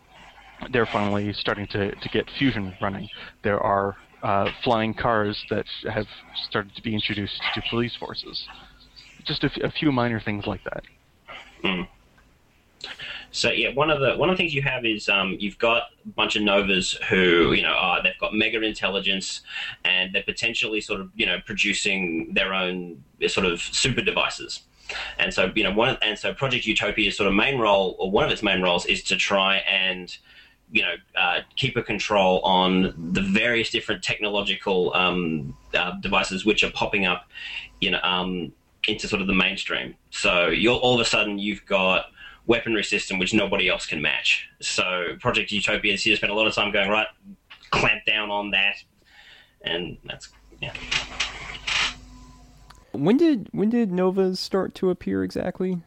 [0.72, 3.10] they're finally starting to, to get fusion running.
[3.44, 6.08] There are uh, flying cars that have
[6.48, 8.48] started to be introduced to police forces.
[9.26, 10.84] Just a, f- a few minor things like that.
[13.34, 15.84] So yeah, one of the one of the things you have is um, you've got
[16.06, 19.42] a bunch of novas who you know are they've got mega intelligence
[19.84, 24.62] and they're potentially sort of you know producing their own sort of super devices.
[25.18, 28.24] And so you know one and so Project Utopia's sort of main role or one
[28.24, 30.16] of its main roles is to try and
[30.72, 36.64] you know uh, keep a control on the various different technological um, uh, devices which
[36.64, 37.32] are popping up
[37.82, 38.54] you know um,
[38.88, 39.96] into sort of the mainstream.
[40.12, 42.06] So you're all of a sudden you've got
[42.46, 44.48] weaponry system which nobody else can match.
[44.62, 47.08] So Project Utopia has spent a lot of time going right,
[47.72, 48.76] clamp down on that,
[49.62, 50.30] and that's
[50.62, 50.74] yeah.
[52.92, 55.82] when did when did novas start to appear exactly?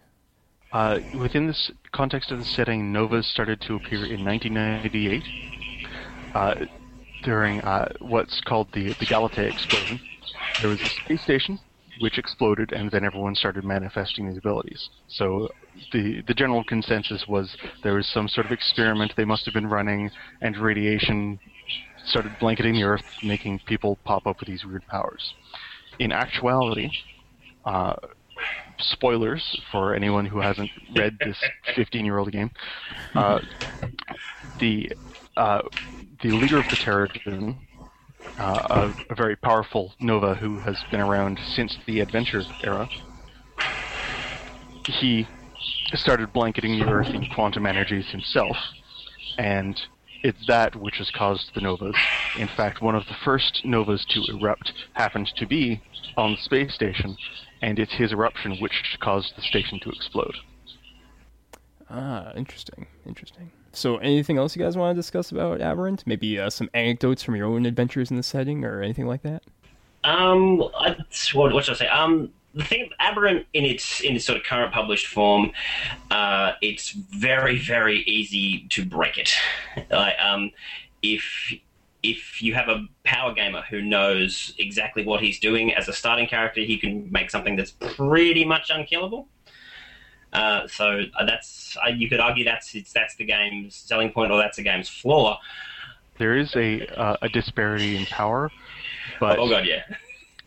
[0.72, 5.22] Uh, within this context of the setting, novas started to appear in 1998
[6.34, 6.66] uh,
[7.22, 10.00] during uh, what's called the the Galatea explosion.
[10.60, 11.58] There was a space station
[12.00, 14.90] which exploded, and then everyone started manifesting these abilities.
[15.08, 15.48] So
[15.92, 19.66] the the general consensus was there was some sort of experiment they must have been
[19.66, 20.10] running,
[20.40, 21.38] and radiation
[22.06, 25.34] started blanketing the Earth, making people pop up with these weird powers.
[25.98, 26.90] In actuality,
[27.64, 27.94] uh,
[28.78, 31.36] spoilers for anyone who hasn't read this
[31.76, 32.50] 15-year-old game.
[33.14, 33.40] Uh,
[34.60, 34.92] the
[35.36, 35.62] uh,
[36.22, 37.56] the leader of the Teragen,
[38.38, 42.88] uh, a, a very powerful Nova who has been around since the Adventure era,
[45.00, 45.26] he
[45.94, 48.56] started blanketing the Earth in quantum energies himself,
[49.38, 49.80] and
[50.22, 51.94] it's that which has caused the novas.
[52.38, 55.80] In fact, one of the first novas to erupt happened to be
[56.16, 57.16] on the space station,
[57.62, 60.36] and it's his eruption which caused the station to explode.
[61.88, 63.52] Ah, interesting, interesting.
[63.72, 66.02] So, anything else you guys want to discuss about Aberrant?
[66.06, 69.42] Maybe uh, some anecdotes from your own adventures in the setting, or anything like that?
[70.02, 70.96] Um, I,
[71.34, 71.88] what, what should I say?
[71.88, 75.52] Um, the thing, Aberrant in its in its sort of current published form,
[76.10, 79.34] uh, it's very very easy to break it.
[79.90, 80.50] like, um,
[81.02, 81.52] if
[82.02, 86.26] if you have a power gamer who knows exactly what he's doing as a starting
[86.26, 89.28] character, he can make something that's pretty much unkillable.
[90.32, 94.32] Uh, so uh, that's uh, you could argue that's it's, that's the game's selling point
[94.32, 95.38] or that's the game's flaw.
[96.18, 98.50] There is a uh, a disparity in power,
[99.20, 99.82] but oh god, yeah.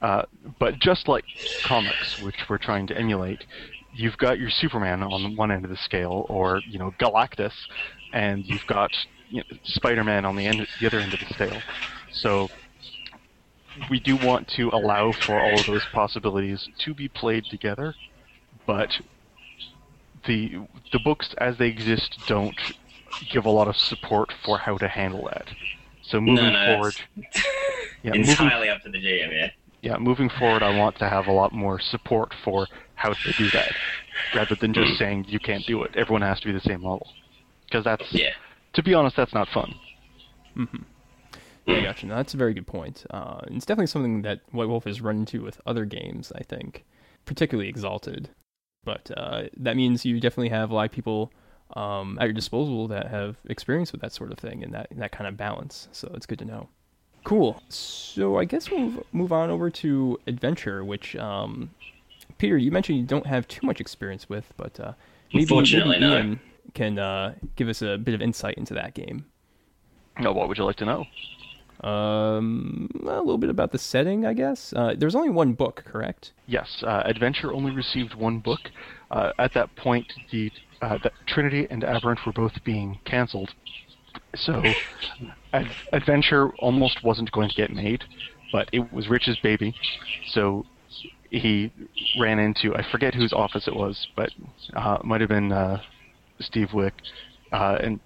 [0.01, 0.23] Uh,
[0.59, 1.25] but just like
[1.63, 3.43] comics, which we're trying to emulate,
[3.91, 7.53] you've got your Superman on one end of the scale, or you know Galactus,
[8.13, 8.91] and you've got
[9.29, 11.61] you know, Spider-Man on the end, the other end of the scale.
[12.11, 12.49] So
[13.89, 17.93] we do want to allow for all of those possibilities to be played together,
[18.65, 18.89] but
[20.27, 22.59] the the books as they exist don't
[23.31, 25.47] give a lot of support for how to handle that.
[26.03, 27.45] So moving no, no, forward, it's
[28.03, 29.31] yeah, moving entirely up to the GM.
[29.31, 29.49] Yeah.
[29.81, 33.49] Yeah, moving forward, I want to have a lot more support for how to do
[33.51, 33.71] that,
[34.35, 35.91] rather than just saying you can't do it.
[35.95, 37.07] Everyone has to be the same level,
[37.65, 38.31] because that's, Yeah.
[38.73, 39.73] to be honest, that's not fun.
[41.65, 42.07] Yeah, I gotcha.
[42.07, 43.05] No, that's a very good point.
[43.09, 46.83] Uh, it's definitely something that White Wolf has run into with other games, I think,
[47.25, 48.29] particularly Exalted.
[48.83, 51.31] But uh, that means you definitely have a lot of people
[51.75, 55.11] um, at your disposal that have experience with that sort of thing and that that
[55.11, 55.87] kind of balance.
[55.91, 56.69] So it's good to know.
[57.23, 57.61] Cool.
[57.69, 61.69] So I guess we'll move on over to Adventure, which um,
[62.37, 64.93] Peter, you mentioned you don't have too much experience with, but uh,
[65.33, 66.39] maybe, Unfortunately, maybe no.
[66.73, 69.25] Can uh, give us a bit of insight into that game.
[70.19, 71.05] Now, what would you like to know?
[71.87, 74.73] Um, a little bit about the setting, I guess.
[74.73, 76.33] Uh, there's only one book, correct?
[76.45, 78.59] Yes, uh, Adventure only received one book.
[79.09, 80.51] Uh, at that point, the,
[80.81, 83.53] uh, the Trinity and Aberrant were both being cancelled.
[84.35, 84.73] So,
[85.53, 88.03] Ad- Adventure almost wasn't going to get made,
[88.51, 89.75] but it was Rich's baby.
[90.31, 90.65] So,
[91.31, 91.71] he
[92.19, 94.29] ran into, I forget whose office it was, but
[94.75, 95.81] uh, might have been uh,
[96.39, 96.93] Steve Wieck,
[97.51, 97.99] uh, and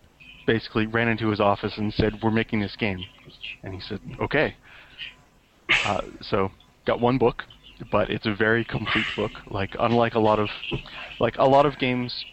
[0.45, 3.03] basically ran into his office and said, We're making this game.
[3.63, 4.55] And he said, Okay.
[5.83, 6.51] Uh, so,
[6.85, 7.43] got one book,
[7.91, 9.31] but it's a very complete book.
[9.47, 10.49] Like unlike a lot of,
[11.19, 12.25] like a lot of games,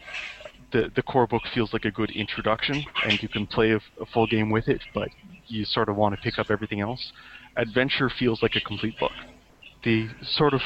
[0.72, 4.06] the the core book feels like a good introduction, and you can play a, a
[4.12, 5.08] full game with it, but
[5.46, 7.12] you sort of want to pick up everything else.
[7.56, 9.12] Adventure feels like a complete book.
[9.84, 10.60] The sort of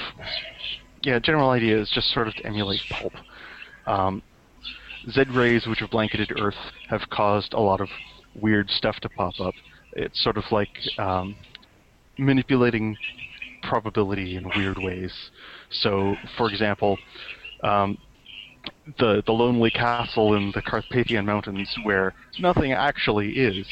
[1.02, 3.12] yeah general idea is just sort of to emulate pulp.
[3.86, 4.22] Um,
[5.10, 7.88] Z rays which have blanketed Earth have caused a lot of
[8.34, 9.54] weird stuff to pop up.
[9.92, 11.36] It's sort of like um,
[12.18, 12.96] manipulating
[13.62, 15.12] probability in weird ways.
[15.70, 16.98] So, for example,
[17.62, 17.98] um,
[18.98, 23.66] the the lonely castle in the Carpathian Mountains, where nothing actually is,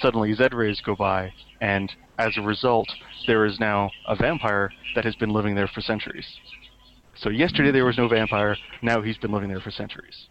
[0.00, 2.88] suddenly Z rays go by, and as a result,
[3.26, 6.26] there is now a vampire that has been living there for centuries.
[7.16, 8.56] So yesterday there was no vampire.
[8.82, 10.28] Now he's been living there for centuries.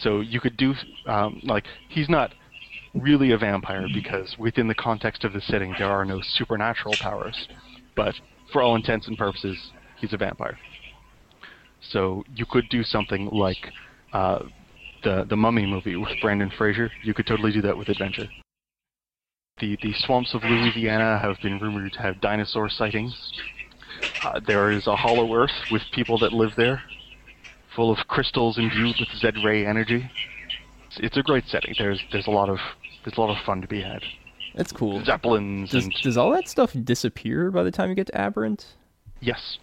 [0.00, 0.74] So you could do
[1.06, 2.34] um, like he's not
[2.94, 7.48] really a vampire because within the context of the setting there are no supernatural powers,
[7.96, 8.14] but
[8.52, 10.58] for all intents and purposes he's a vampire.
[11.90, 13.72] So you could do something like
[14.12, 14.40] uh,
[15.02, 16.90] the the Mummy movie with Brendan Fraser.
[17.02, 18.28] You could totally do that with adventure.
[19.60, 23.32] The the swamps of Louisiana have been rumored to have dinosaur sightings.
[24.24, 26.82] Uh, there is a hollow earth with people that live there,
[27.76, 30.10] full of crystals imbued with Z-ray energy.
[30.86, 31.74] It's, it's a great setting.
[31.78, 32.58] There's there's a lot of
[33.04, 34.02] there's a lot of fun to be had.
[34.54, 35.02] That's cool.
[35.04, 38.66] Zeppelins Does, and does all that stuff disappear by the time you get to Aberrant?
[39.20, 39.58] yes,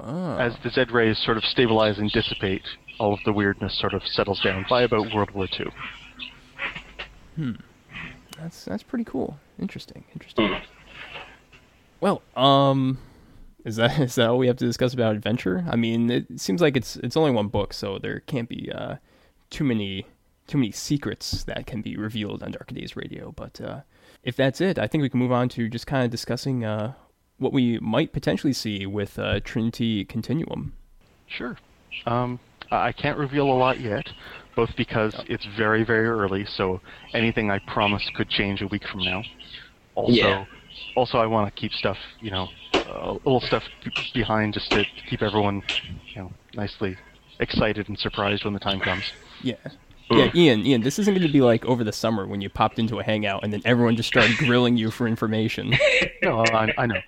[0.00, 0.36] Oh.
[0.36, 2.62] as the Z rays sort of stabilize and dissipate,
[3.00, 5.66] all of the weirdness sort of settles down by about World War II.
[8.38, 9.38] That's that's pretty cool.
[9.58, 10.04] Interesting.
[10.12, 10.60] Interesting.
[12.00, 12.98] Well, um,
[13.64, 15.64] is that is that all we have to discuss about adventure?
[15.68, 18.96] I mean, it seems like it's it's only one book, so there can't be uh,
[19.50, 20.06] too many
[20.46, 23.32] too many secrets that can be revealed on Dark Days Radio.
[23.32, 23.80] But uh,
[24.22, 26.94] if that's it, I think we can move on to just kind of discussing uh,
[27.38, 30.72] what we might potentially see with uh, Trinity Continuum.
[31.26, 31.56] Sure.
[32.06, 32.38] Um,
[32.70, 34.08] I I can't reveal a lot yet,
[34.56, 36.80] both because it's very, very early, so
[37.14, 39.22] anything I promise could change a week from now.
[39.94, 40.44] Also, Yeah.
[40.96, 42.48] also I want to keep stuff, you know,
[42.86, 45.62] a little stuff b- behind just to keep everyone,
[46.14, 46.96] you know, nicely
[47.40, 49.04] excited and surprised when the time comes.
[49.42, 49.54] Yeah.
[50.10, 52.78] Yeah, Ian, Ian, this isn't going to be like over the summer when you popped
[52.78, 55.74] into a hangout and then everyone just started grilling you for information.
[56.20, 56.98] No, I, I know.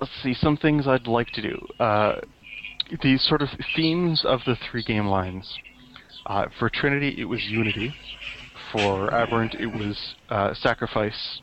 [0.00, 1.66] Let's see, some things I'd like to do.
[1.78, 2.16] Uh,
[3.02, 5.56] the sort of themes of the three game lines.
[6.26, 7.94] Uh, for Trinity, it was unity.
[8.72, 11.40] For Aberrant, it was uh, sacrifice.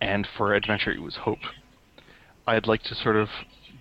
[0.00, 1.40] And for Adventure, it was hope.
[2.46, 3.28] I'd like to sort of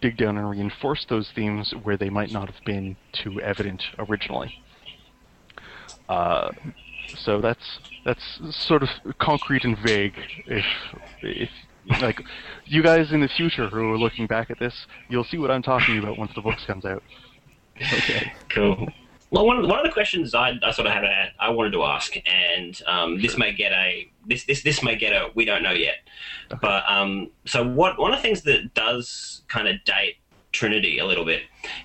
[0.02, 4.64] dig down and reinforce those themes where they might not have been too evident originally.
[6.10, 6.52] Uh,
[7.16, 8.90] so that's that's sort of
[9.20, 10.16] concrete and vague.
[10.46, 10.66] If
[11.22, 11.50] if
[12.02, 12.22] like
[12.66, 15.62] you guys in the future who are looking back at this, you'll see what I'm
[15.62, 17.04] talking about once the book comes out.
[17.78, 18.34] Okay.
[18.50, 18.88] Cool.
[19.30, 21.74] Well, one of, one of the questions I, I sort of had a, I wanted
[21.74, 25.44] to ask, and um, this may get a this this this may get a we
[25.44, 25.96] don't know yet,
[26.62, 30.16] but um, so what one of the things that does kind of date
[30.54, 31.42] Trinity a little bit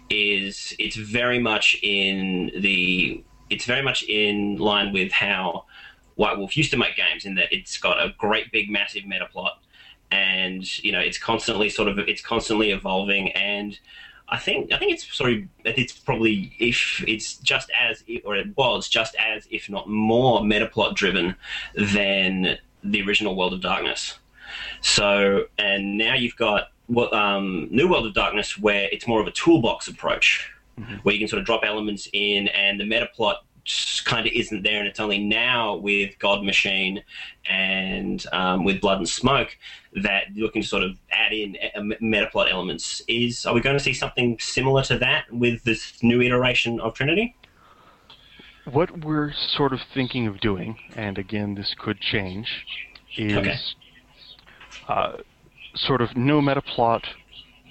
[0.09, 5.65] is it's very much in the it's very much in line with how
[6.15, 9.27] White Wolf used to make games in that it's got a great big massive meta
[9.27, 9.61] plot
[10.11, 13.79] and you know it's constantly sort of it's constantly evolving and
[14.29, 18.57] I think I think it's sort of it's probably if it's just as or it
[18.57, 21.37] was just as if not more meta plot driven
[21.75, 24.19] than the original World of Darkness.
[24.81, 29.27] So and now you've got what um, New World of Darkness where it's more of
[29.27, 30.52] a toolbox approach
[31.03, 33.45] where you can sort of drop elements in and the meta plot
[34.05, 37.03] kind of isn't there and it's only now with God Machine
[37.49, 39.57] and um, with Blood and Smoke
[39.95, 43.03] that you're looking to sort of add in a- a meta plot elements.
[43.07, 46.95] Is are we going to see something similar to that with this new iteration of
[46.95, 47.37] Trinity?
[48.65, 52.49] What we're sort of thinking of doing, and again this could change,
[53.17, 53.57] is Okay.
[54.89, 55.17] uh,
[55.75, 57.05] sort of no meta plot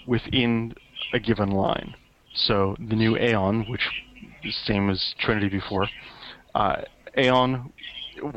[0.08, 0.74] within
[1.14, 1.96] a given line.
[2.34, 3.88] So the new Aeon, which
[4.44, 5.88] is same as Trinity before,
[6.56, 6.82] uh,
[7.18, 7.74] Aeon.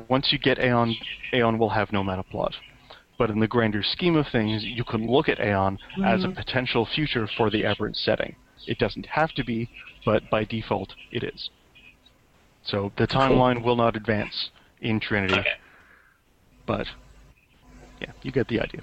[0.08, 0.96] Once you get Aeon,
[1.32, 2.54] Aeon will have no meta plot.
[3.18, 6.86] But in the grander scheme of things, you can look at Aeon as a potential
[6.94, 8.34] future for the aberrant setting.
[8.66, 9.68] It doesn't have to be,
[10.04, 11.50] but by default, it is.
[12.64, 15.50] So the timeline will not advance in Trinity, Okay.
[16.66, 16.86] but
[18.00, 18.80] yeah, you get the idea.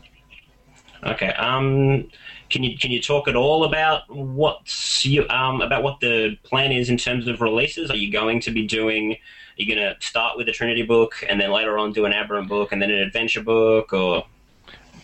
[1.03, 1.29] Okay.
[1.33, 2.09] Um,
[2.49, 6.71] can you can you talk at all about what's you um about what the plan
[6.71, 7.89] is in terms of releases?
[7.89, 9.13] Are you going to be doing?
[9.13, 12.13] Are you going to start with a Trinity book and then later on do an
[12.13, 14.25] Aberrant book and then an adventure book, or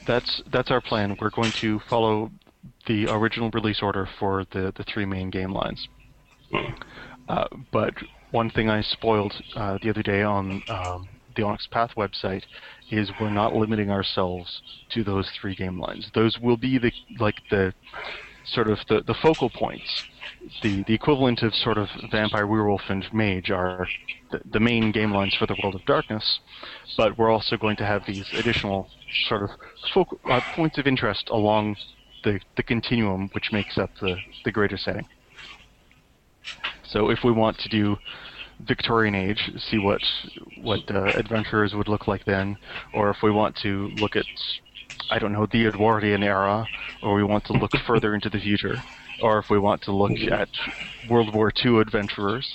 [0.05, 1.17] That's that's our plan.
[1.19, 2.31] We're going to follow
[2.85, 5.87] the original release order for the, the three main game lines.
[7.27, 7.93] Uh, but
[8.31, 12.43] one thing I spoiled uh, the other day on um, the Onyx Path website
[12.89, 16.09] is we're not limiting ourselves to those three game lines.
[16.13, 17.73] Those will be the like the
[18.45, 20.03] sort of the, the focal points.
[20.61, 23.87] The the equivalent of sort of vampire, werewolf, and mage are
[24.31, 26.39] the, the main game lines for the World of Darkness.
[26.95, 28.89] But we're also going to have these additional
[29.27, 29.49] sort of
[29.93, 31.75] focal, uh, points of interest along
[32.23, 34.15] the the continuum, which makes up the
[34.45, 35.07] the greater setting.
[36.83, 37.97] So if we want to do
[38.59, 40.01] Victorian age, see what
[40.55, 42.57] what uh, adventurers would look like then,
[42.93, 44.25] or if we want to look at
[45.09, 46.67] I don't know the Edwardian era,
[47.01, 48.83] or we want to look further into the future,
[49.21, 50.49] or if we want to look at
[51.07, 52.47] World War II adventurers,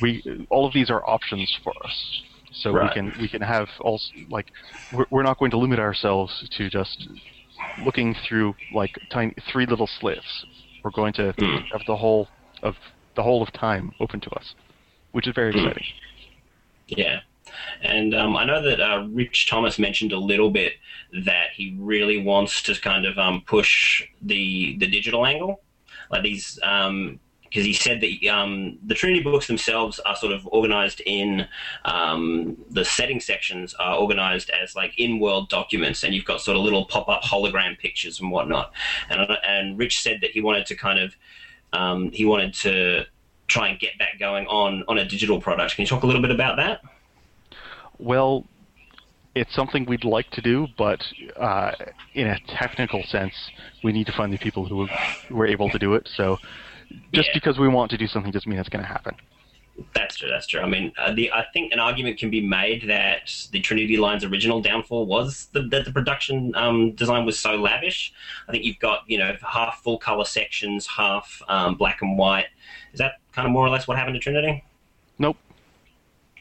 [0.00, 2.22] we all of these are options for us.
[2.52, 2.82] So Right.
[2.84, 4.46] we can we can have all like
[4.90, 7.08] we're, we're not going to limit ourselves to just
[7.76, 10.46] looking through like tiny three little slits.
[10.82, 11.34] We're going to
[11.72, 12.28] have the whole
[12.62, 12.74] of
[13.16, 14.54] the whole of time open to us,
[15.12, 15.84] which is very exciting.
[16.86, 17.20] Yeah.
[17.82, 20.72] And um, I know that uh, Rich Thomas mentioned a little bit
[21.24, 25.60] that he really wants to kind of um, push the the digital angle,
[26.10, 26.58] like these,
[27.50, 31.46] because he said that um, the Trinity books themselves are sort of organized in
[31.84, 36.62] um, the setting sections are organized as like in-world documents, and you've got sort of
[36.62, 38.72] little pop-up hologram pictures and whatnot.
[39.08, 41.16] And and Rich said that he wanted to kind of
[41.72, 43.06] um, he wanted to
[43.50, 45.74] try and get that going on on a digital product.
[45.74, 46.80] Can you talk a little bit about that?
[47.98, 48.46] Well,
[49.34, 51.00] it's something we'd like to do, but
[51.36, 51.72] uh,
[52.14, 53.34] in a technical sense,
[53.84, 54.86] we need to find the people who
[55.28, 56.08] who are able to do it.
[56.16, 56.38] So,
[57.12, 57.34] just Yeah.
[57.34, 59.14] because we want to do something doesn't mean it's going to happen.
[59.94, 60.28] That's true.
[60.28, 60.60] That's true.
[60.60, 64.24] I mean, uh, the I think an argument can be made that the Trinity Line's
[64.24, 68.12] original downfall was the, that the production um, design was so lavish.
[68.48, 72.46] I think you've got you know half full color sections, half um, black and white.
[72.92, 74.64] Is that kind of more or less what happened to Trinity?
[75.18, 75.36] Nope.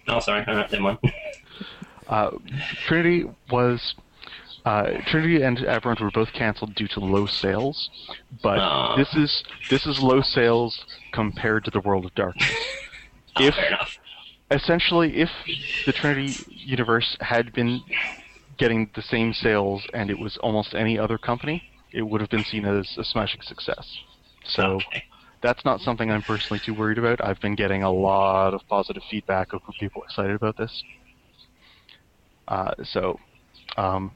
[0.07, 0.43] Oh, sorry.
[0.47, 0.99] All right, never mind.
[2.07, 2.31] Uh,
[2.87, 3.93] Trinity was
[4.65, 7.91] uh, Trinity and Aberrant were both canceled due to low sales,
[8.41, 8.95] but Ah.
[8.97, 12.49] this is this is low sales compared to the World of Darkness.
[13.35, 13.55] Oh, If-.
[14.51, 15.29] Essentially, if
[15.85, 17.83] the Trinity universe had been
[18.57, 21.63] getting the same sales and it was almost any other company,
[21.93, 23.99] it would have been seen as a smashing success.
[24.45, 25.03] So Okay.
[25.41, 27.23] that's not something I'm personally too worried about.
[27.23, 30.83] I've been getting a lot of positive feedback of people excited about this.
[32.47, 33.19] Uh, so,
[33.77, 34.15] um,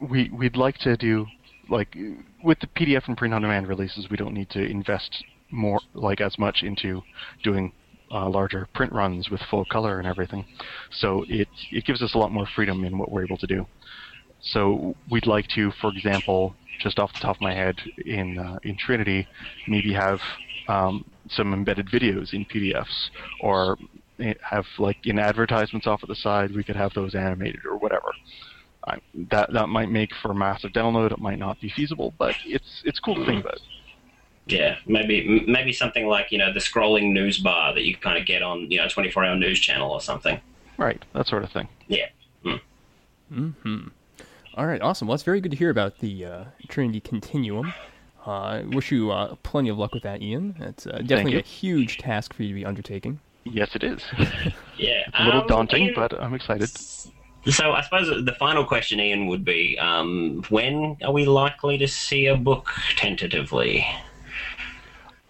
[0.00, 1.26] we we'd like to do
[1.68, 1.96] like
[2.42, 4.08] with the PDF and print on demand releases.
[4.10, 7.02] We don't need to invest more like as much into
[7.44, 7.72] doing
[8.12, 10.44] uh, larger print runs with full color and everything.
[10.90, 13.66] So it it gives us a lot more freedom in what we're able to do.
[14.40, 18.58] So we'd like to, for example, just off the top of my head, in uh,
[18.62, 19.26] in Trinity,
[19.68, 20.20] maybe have
[20.68, 23.10] um, some embedded videos in PDFs,
[23.40, 23.78] or
[24.18, 27.76] eh, have like in advertisements off at the side, we could have those animated or
[27.78, 28.12] whatever.
[28.84, 28.98] I,
[29.30, 31.12] that that might make for massive download.
[31.12, 33.60] It might not be feasible, but it's it's cool to think about.
[34.46, 38.26] Yeah, maybe maybe something like you know the scrolling news bar that you kind of
[38.26, 40.40] get on you know 24 hour news channel or something.
[40.78, 41.68] Right, that sort of thing.
[41.88, 42.08] Yeah.
[43.30, 43.88] Hmm.
[44.54, 45.08] All right, awesome.
[45.08, 47.72] Well, it's very good to hear about the uh, Trinity Continuum.
[48.26, 50.54] Uh, I wish you uh, plenty of luck with that, Ian.
[50.60, 53.20] It's uh, definitely a huge task for you to be undertaking.
[53.44, 54.02] Yes, it is.
[54.78, 55.04] Yeah.
[55.14, 56.68] a little Um, daunting, Ian- but I'm excited.
[57.50, 61.86] So I suppose the final question, Ian, would be: um, When are we likely to
[61.88, 63.86] see a book tentatively?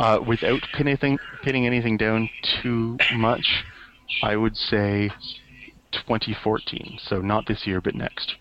[0.03, 2.29] Uh, without pin anything, pinning anything down
[2.61, 3.65] too much,
[4.25, 5.11] I would say
[5.93, 6.99] 2014.
[7.01, 8.35] So not this year, but next.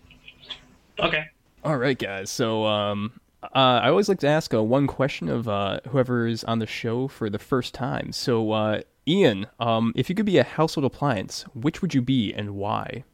[0.98, 1.26] Okay.
[1.62, 2.30] All right, guys.
[2.30, 3.12] So um,
[3.44, 6.66] uh, I always like to ask uh, one question of uh, whoever is on the
[6.66, 8.10] show for the first time.
[8.10, 12.32] So, uh, Ian, um, if you could be a household appliance, which would you be
[12.32, 13.04] and why?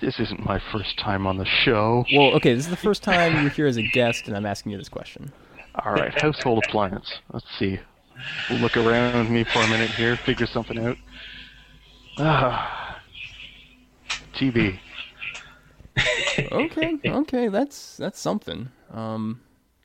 [0.00, 2.04] This isn't my first time on the show.
[2.12, 4.72] Well, okay, this is the first time you're here as a guest, and I'm asking
[4.72, 5.30] you this question.
[5.84, 7.20] All right, household appliance.
[7.32, 7.78] Let's see.
[8.50, 10.96] We'll look around me for a minute here, figure something out.
[12.18, 13.00] Ah,
[14.34, 14.78] TV.
[16.50, 18.70] Okay, okay, that's that's something.
[18.90, 19.40] Um,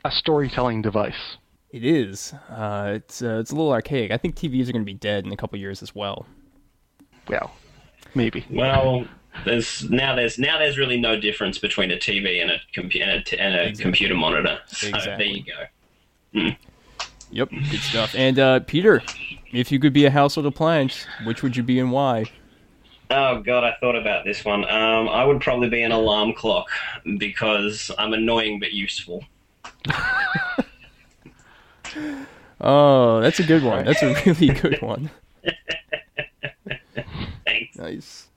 [0.05, 1.37] A storytelling device.
[1.71, 2.33] it is.
[2.49, 4.11] Uh, it's uh, it's a little archaic.
[4.11, 6.25] I think TVs are going to be dead in a couple years as well.
[7.27, 7.51] Well,
[8.15, 8.45] maybe.
[8.49, 9.05] Well,
[9.45, 13.11] there's now there's now there's really no difference between a TV and a, compu- and
[13.11, 13.83] a, t- and a Exactly.
[13.83, 14.59] computer monitor.
[14.67, 16.49] So there you go.
[17.31, 18.15] Yep, good stuff.
[18.15, 19.01] And uh, Peter,
[19.51, 22.25] if you could be a household appliance, which would you be and why?
[23.09, 24.63] Oh god, I thought about this one.
[24.69, 26.67] Um, I would probably be an alarm clock
[27.17, 29.23] because I'm annoying but useful.
[32.59, 33.85] Oh, that's a good one.
[33.85, 35.11] That's a really good one.
[37.45, 37.77] Thanks.
[37.77, 38.27] Nice.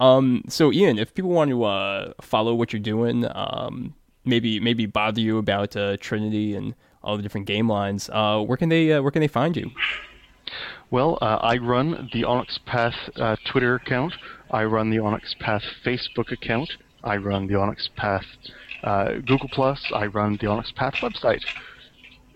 [0.00, 4.86] Um, so Ian, if people want to uh, follow what you're doing, um, maybe maybe
[4.86, 8.92] bother you about uh, Trinity and all the different game lines, uh, where can they
[8.92, 9.70] uh, where can they find you?
[10.90, 14.14] Well, uh, I run the Onyx Path uh, Twitter account.
[14.50, 16.70] I run the Onyx Path Facebook account.
[17.02, 18.26] I run the Onyx Path
[18.84, 19.90] uh, Google Plus.
[19.94, 21.42] I run the Onyx Path website.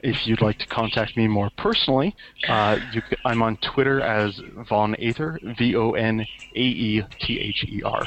[0.03, 2.15] If you'd like to contact me more personally,
[2.49, 7.65] uh, you, I'm on Twitter as Von Aether, V O N A E T H
[7.69, 8.07] E R.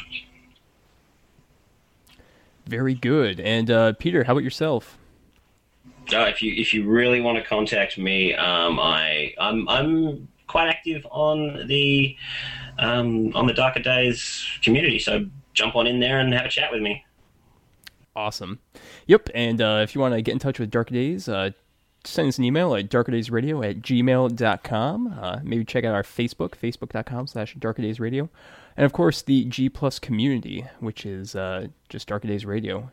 [2.65, 3.39] Very good.
[3.39, 4.98] And uh, Peter, how about yourself?
[6.11, 10.67] Uh, if you if you really want to contact me, um, I I'm I'm quite
[10.69, 12.15] active on the
[12.79, 14.99] um, on the Darker Days community.
[14.99, 17.05] So jump on in there and have a chat with me.
[18.15, 18.59] Awesome.
[19.07, 19.29] Yep.
[19.33, 21.51] And uh, if you want to get in touch with Darker Days, uh,
[22.03, 25.19] send us an email at darkerdaysradio at gmail.com.
[25.19, 28.29] Uh, maybe check out our Facebook, facebook.com slash darkerdaysradio.
[28.75, 32.91] And of course, the G Plus community, which is uh, just Darker Days Radio.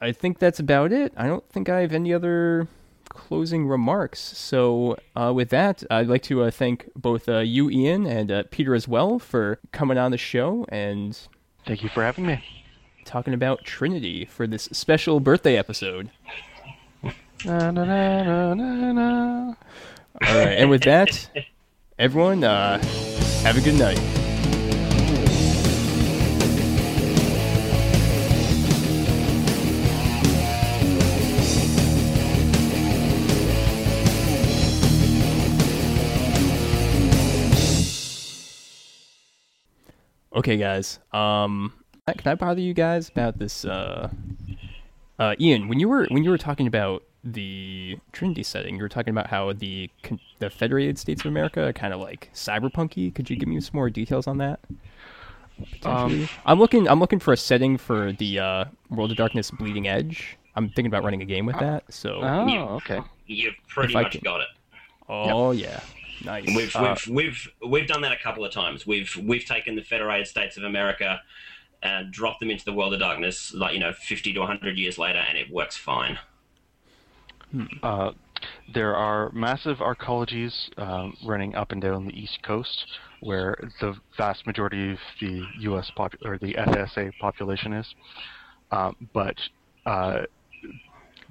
[0.00, 1.12] I think that's about it.
[1.16, 2.68] I don't think I have any other
[3.10, 4.18] closing remarks.
[4.20, 8.42] So, uh, with that, I'd like to uh, thank both uh, you, Ian, and uh,
[8.50, 11.18] Peter as well for coming on the show and
[11.66, 12.42] Thank you for having me.
[13.04, 16.10] talking about Trinity for this special birthday episode.
[17.44, 19.54] Na, na, na, na, na.
[20.26, 21.28] All right, and with that,
[21.98, 22.78] everyone, uh,
[23.42, 23.98] have a good night.
[40.40, 40.98] Okay, guys.
[41.12, 41.74] Um,
[42.06, 43.62] can I bother you guys about this?
[43.66, 44.08] Uh,
[45.18, 48.88] uh, Ian, when you were when you were talking about the Trinity setting, you were
[48.88, 49.90] talking about how the
[50.38, 53.14] the Federated States of America are kind of like cyberpunky.
[53.14, 54.60] Could you give me some more details on that?
[55.72, 56.26] Potentially?
[56.46, 56.88] I'm looking.
[56.88, 60.38] I'm looking for a setting for the uh, World of Darkness Bleeding Edge.
[60.56, 61.84] I'm thinking about running a game with that.
[61.92, 63.00] So, Oh, okay.
[63.26, 64.48] You've pretty If much can- got it.
[65.06, 65.80] oh yeah,
[66.24, 66.44] nice.
[66.54, 68.86] We've Uh, we've we've we've done that a couple of times.
[68.86, 71.20] We've we've taken the Federated States of America
[71.82, 74.98] and dropped them into the world of darkness, like you know, fifty to hundred years
[74.98, 76.18] later, and it works fine.
[77.82, 78.12] Uh,
[78.72, 82.86] there are massive arcologies um, running up and down the east coast,
[83.20, 85.90] where the vast majority of the U.S.
[85.96, 87.92] Pop- or the FSA population is.
[88.70, 89.36] Um, but
[89.84, 90.22] uh,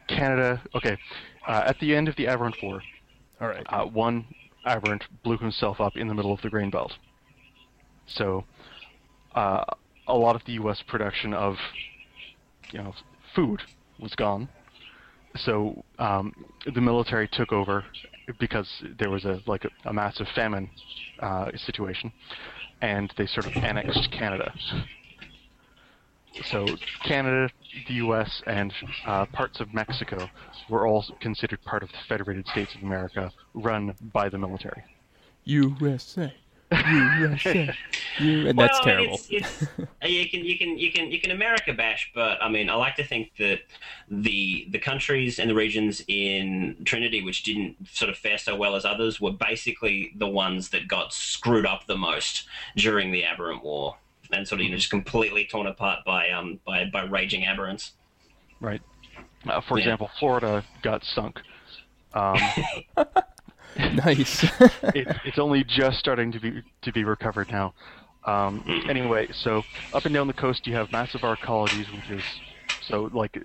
[0.08, 0.98] Canada, okay,
[1.48, 2.82] uh, at the end of the Aberrant War,
[3.40, 3.66] All right.
[3.70, 4.26] uh, one
[4.70, 6.94] aberrant blew himself up in the middle of the grain belt.
[8.08, 8.46] So,
[9.36, 9.64] uh,
[10.08, 10.84] a lot of the U.S.
[10.88, 11.56] production of,
[12.72, 12.94] you know,
[13.36, 13.62] food
[14.00, 14.50] was gone.
[15.36, 16.34] So um,
[16.74, 17.86] the military took over
[18.40, 18.68] because
[18.98, 20.70] there was a like a, a massive famine
[21.20, 22.12] uh, situation,
[22.82, 24.52] and they sort of annexed Canada.
[26.44, 26.66] So
[27.04, 27.50] Canada,
[27.88, 28.74] the U.S., and
[29.06, 30.30] uh, parts of Mexico
[30.70, 34.84] were all considered part of the Federated States of America, run by the military.
[35.46, 36.34] USA,
[36.72, 37.74] USA,
[38.20, 39.20] U- and that's well, terrible.
[39.30, 39.62] It's, it's,
[40.06, 42.96] you can you can you can you can America bash, but I mean, I like
[42.98, 43.62] to think that
[44.10, 48.76] the the countries and the regions in Trinity which didn't sort of fare so well
[48.76, 52.46] as others were basically the ones that got screwed up the most
[52.76, 53.98] during the Aberrant War,
[54.32, 57.92] and sort of you know just completely torn apart by um by by raging aberrants.
[58.62, 58.82] Right.
[59.50, 59.86] Uh, for Yeah.
[59.86, 61.40] example, Florida got sunk.
[62.14, 62.36] Um,
[63.78, 64.44] nice.
[64.96, 67.74] it, it's only just starting to be to be recovered now.
[68.26, 72.24] Um, anyway, so up and down the coast, you have massive arcologies, which is
[72.82, 73.38] so like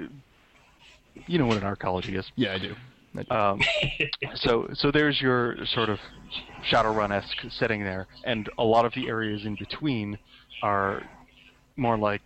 [1.27, 2.27] you know what an arcology is.
[2.37, 2.75] yeah, I do.
[3.17, 3.35] I do.
[3.35, 3.61] Um,
[4.35, 5.99] so so there's your sort of
[6.73, 10.19] Shadowrun-esque setting there, and a lot of the areas in between
[10.63, 11.03] are
[11.77, 12.23] more like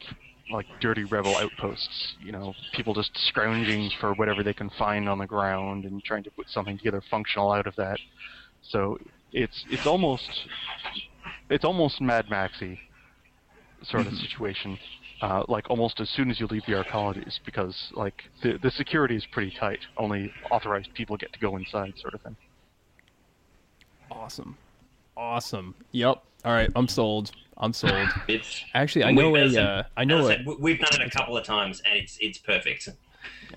[0.51, 2.15] like dirty rebel outposts.
[2.23, 6.23] You know, people just scrounging for whatever they can find on the ground and trying
[6.25, 7.99] to put something together functional out of that.
[8.63, 8.99] So
[9.33, 10.29] it's it's almost
[11.51, 12.81] it's almost Mad Maxy
[13.83, 14.79] sort of situation.
[15.21, 19.17] Uh, like almost as soon as you leave the arcologies, because like the the security
[19.17, 19.81] is pretty tight.
[19.97, 22.37] Only authorized people get to go inside, sort of thing.
[24.11, 24.57] awesome,
[25.17, 25.75] awesome.
[25.93, 26.23] Yep.
[26.45, 27.33] All right, I'm sold.
[27.59, 28.09] I'm sold.
[28.29, 29.63] It's Actually, I know we've- a.
[29.63, 30.37] Uh, I know As I a.
[30.37, 32.89] said, we- we've done it a couple of times, and it's it's perfect.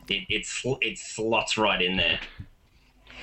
[0.09, 2.19] It it, sl- it slots right in there.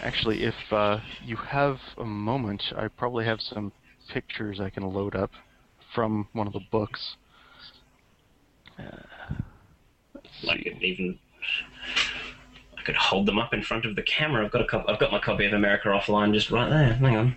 [0.02, 3.72] Actually, if uh, you have a moment, I probably have some
[4.08, 5.32] pictures I can load up
[5.92, 7.16] from one of the books.
[8.78, 11.18] I could even
[12.76, 14.44] I could hold them up in front of the camera.
[14.44, 16.94] I've got a cop- I've got my copy of America Offline just right there.
[16.94, 17.36] Hang on.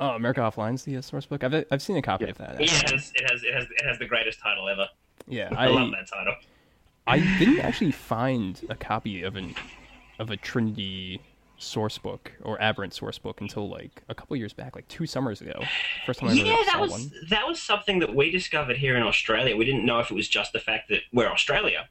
[0.00, 1.44] Oh, America Offline's the uh, source book.
[1.44, 2.30] I've I've seen a copy Yeah.
[2.30, 2.54] of that.
[2.58, 4.88] Yeah, it has, it has it has it has the greatest title ever.
[5.28, 6.34] Yeah, I, love that title.
[7.06, 9.54] I didn't actually find a copy of an
[10.18, 11.20] of a Trinity
[11.58, 15.42] source book or Aberrant source book until like a couple years back, like two summers
[15.42, 15.62] ago.
[16.06, 17.10] First time I ever Yeah, that saw was one.
[17.28, 19.54] that was something that we discovered here in Australia.
[19.56, 21.88] We didn't know if it was just the fact that we're Australia,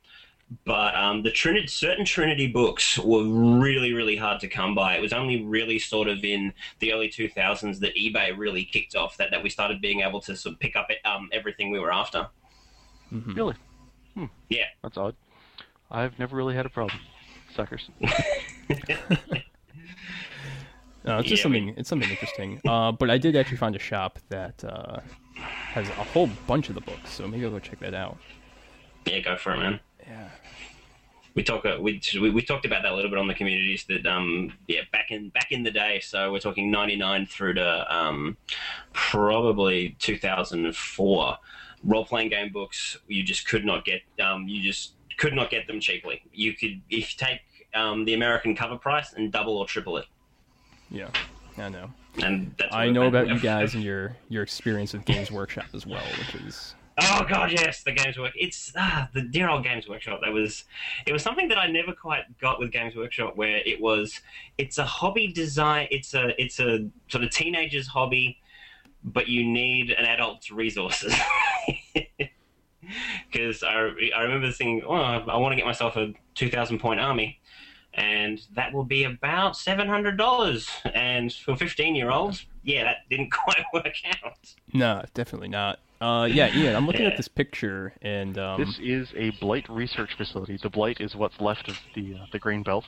[0.66, 4.96] but um, the Trinity, certain Trinity books were really, really hard to come by.
[4.96, 9.18] It was only really sort of in the early 2000s that eBay really kicked off.
[9.18, 11.94] That that we started being able to sort of pick up um, everything we were
[11.94, 12.28] after.
[13.12, 13.56] Really?
[14.16, 14.26] Hmm.
[14.50, 14.66] Yeah.
[14.84, 15.16] That's odd.
[15.92, 17.00] I've never really had a problem.
[17.56, 17.90] Suckers.
[21.06, 21.74] No, it's just Yeah, something.
[21.78, 22.62] It's something interesting.
[22.70, 25.00] Uh, but I did actually find a shop that uh,
[25.36, 28.18] has a whole bunch of the books, so maybe I'll go check that out.
[29.06, 29.80] Yeah, go for it, man.
[30.10, 30.28] Yeah.
[31.36, 33.86] we talk uh, we, we we talked about that a little bit on the communities
[33.90, 37.96] that um yeah back in back in the day so we're talking 99 through to
[37.96, 38.36] um
[38.94, 41.38] probably 2004
[41.84, 45.68] role playing game books you just could not get um you just could not get
[45.68, 47.40] them cheaply you could if you take
[47.76, 50.06] um the American cover price and double or triple it
[50.90, 51.10] Yeah.
[51.58, 51.92] I know.
[52.24, 55.86] and that's I know about you guys and your your experience with Games Workshop as
[55.86, 58.34] well, which is Oh god, yes, the Games Work.
[58.36, 60.22] It's ah, the dear old Games Workshop.
[60.24, 60.64] That was,
[61.06, 64.20] it was something that I never quite got with Games Workshop, where it was,
[64.58, 65.88] it's a hobby design.
[65.92, 68.40] It's a, it's a sort of teenager's hobby,
[69.04, 71.14] but you need an adult's resources.
[73.32, 77.00] Because I, I remember thinking, oh, I want to get myself a two thousand point
[77.00, 77.40] army,
[77.94, 80.68] and that will be about seven hundred dollars.
[80.96, 83.94] And for fifteen year olds, yeah, that didn't quite work
[84.24, 84.56] out.
[84.74, 85.80] no, definitely not.
[86.02, 87.08] Uh, yeah, Ian, I'm looking Yeah.
[87.10, 90.58] at this picture and um, This is a blight research facility.
[90.62, 92.86] The blight is what's left of the uh, the grain belt.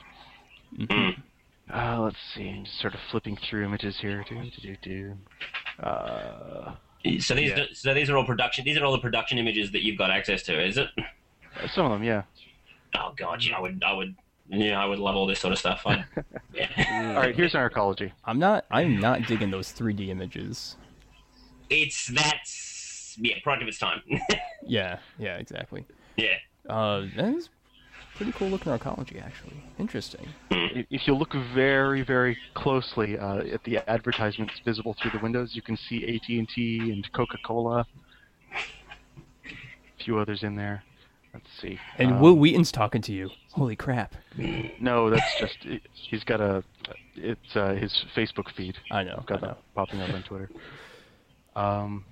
[0.76, 1.16] mhm.
[1.72, 2.48] Uh, let's see.
[2.48, 4.24] I'm just sort of flipping through images here.
[4.28, 5.16] Do, do, do, do.
[5.82, 6.74] Uh,
[7.20, 7.64] So these, Yeah.
[7.72, 8.64] so these are all production.
[8.64, 10.88] These are all the production images that you've got access to, is it?
[11.72, 12.24] some of them, yeah.
[12.98, 14.14] Oh god, yeah, I would, I would,
[14.48, 15.82] yeah, I would love all this sort of stuff.
[15.86, 16.04] I,
[16.52, 17.14] yeah.
[17.16, 18.10] All right, here's arcology.
[18.24, 20.76] I'm not I'm not digging those 3D images.
[21.70, 22.10] It's
[23.16, 24.02] that's yeah, product of its time.
[24.64, 25.84] Yeah, yeah, exactly.
[26.16, 26.36] yeah.
[26.68, 27.48] Uh, that is
[28.14, 29.60] pretty cool looking arcology, actually.
[29.78, 30.28] Interesting.
[30.50, 35.56] If if you look very, very closely uh, at the advertisements visible through the windows,
[35.56, 37.84] you can see AT&T and Coca-Cola.
[38.54, 40.84] A few others in there.
[41.34, 41.78] Let's see.
[41.98, 43.30] And Um, Wil Wheaton's talking to you.
[43.52, 44.14] Holy crap!
[44.80, 45.58] No, that's just
[45.92, 46.62] he's got a
[47.16, 48.76] it's uh, his Facebook feed.
[48.90, 49.16] I know.
[49.18, 49.52] I've got I know.
[49.54, 50.50] that popping up on Twitter.
[51.56, 52.04] Um,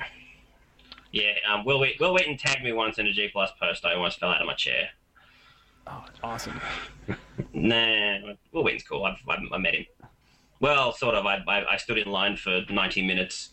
[1.12, 3.84] Yeah, um, Will Wait, Wil Wheaton tagged me once in a G Plus post.
[3.84, 4.90] I almost fell out of my chair.
[5.86, 6.60] Oh, it's awesome.
[7.52, 9.04] Nah, Wil Wheaton's cool.
[9.04, 9.86] I've, I've, I met him.
[10.60, 11.26] Well, sort of.
[11.26, 13.50] I, I, I stood in line for 90 minutes,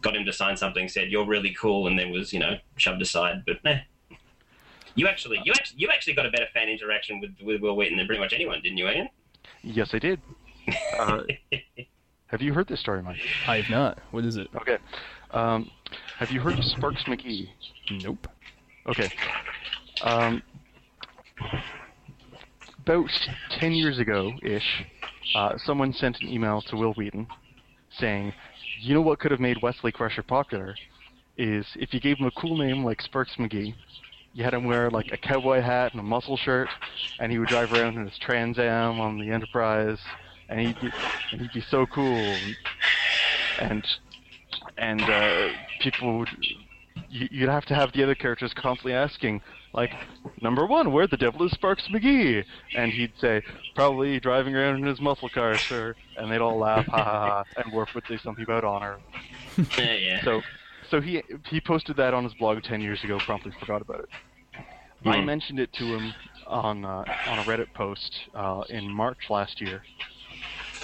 [0.00, 3.02] got him to sign something, said you're really cool, and then was you know shoved
[3.02, 3.42] aside.
[3.46, 3.78] But nah.
[4.94, 7.96] You actually, you actually, you actually got a better fan interaction with, with Wil Wheaton
[7.96, 9.08] than pretty much anyone, didn't you, Ian?
[9.62, 10.20] yes, I did.
[10.96, 11.22] Uh,
[12.26, 13.18] have you heard this story, Mike?
[13.48, 13.98] I have not.
[14.12, 14.48] What is it?
[14.54, 14.78] Okay.
[15.32, 15.70] Um,
[16.22, 17.48] have you heard of Sparks McGee?
[18.04, 18.28] Nope.
[18.86, 19.10] Okay.
[20.02, 20.40] Um,
[22.78, 23.10] about
[23.58, 24.84] 10 years ago ish,
[25.34, 27.26] uh, someone sent an email to Wil Wheaton
[27.98, 28.32] saying,
[28.82, 30.76] You know what could have made Wesley Crusher popular?
[31.38, 33.74] Is if you gave him a cool name like Sparks McGee,
[34.32, 36.68] you had him wear like a cowboy hat and a muscle shirt,
[37.18, 39.98] and he would drive around in his Trans Am on the Enterprise,
[40.48, 40.88] and he'd be,
[41.32, 42.14] and he'd be so cool.
[42.14, 42.56] And
[43.58, 43.84] and
[44.78, 45.48] uh,
[45.80, 46.28] people would
[47.08, 49.40] you, you'd have to have the other characters constantly asking,
[49.72, 49.96] like,
[50.40, 52.44] number one, where the devil is Sparks McGee?
[52.74, 53.42] And he'd say,
[53.74, 55.94] probably driving around in his muscle car, sir.
[56.16, 59.02] And they'd all laugh, ha ha ha, and Worf would say something about honor.
[59.76, 60.22] Yeah, yeah.
[60.24, 60.42] So,
[60.90, 63.20] so he he posted that on his blog ten years ago.
[63.20, 64.08] Promptly forgot about it.
[65.06, 65.26] I Hmm.
[65.26, 66.14] mentioned it to him
[66.46, 69.86] on uh, on a Reddit post uh, in March last year,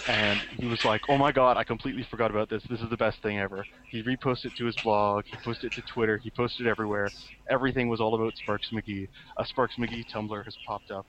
[0.09, 2.63] and he was like, "Oh my god, I completely forgot about this.
[2.69, 5.25] This is the best thing ever." He reposted it to his blog.
[5.27, 6.19] He posted it to Twitter.
[6.19, 7.11] He posted it everywhere.
[7.51, 9.09] Everything was all about Sparks McGee.
[9.37, 11.07] A Sparks McGee Tumblr has popped up.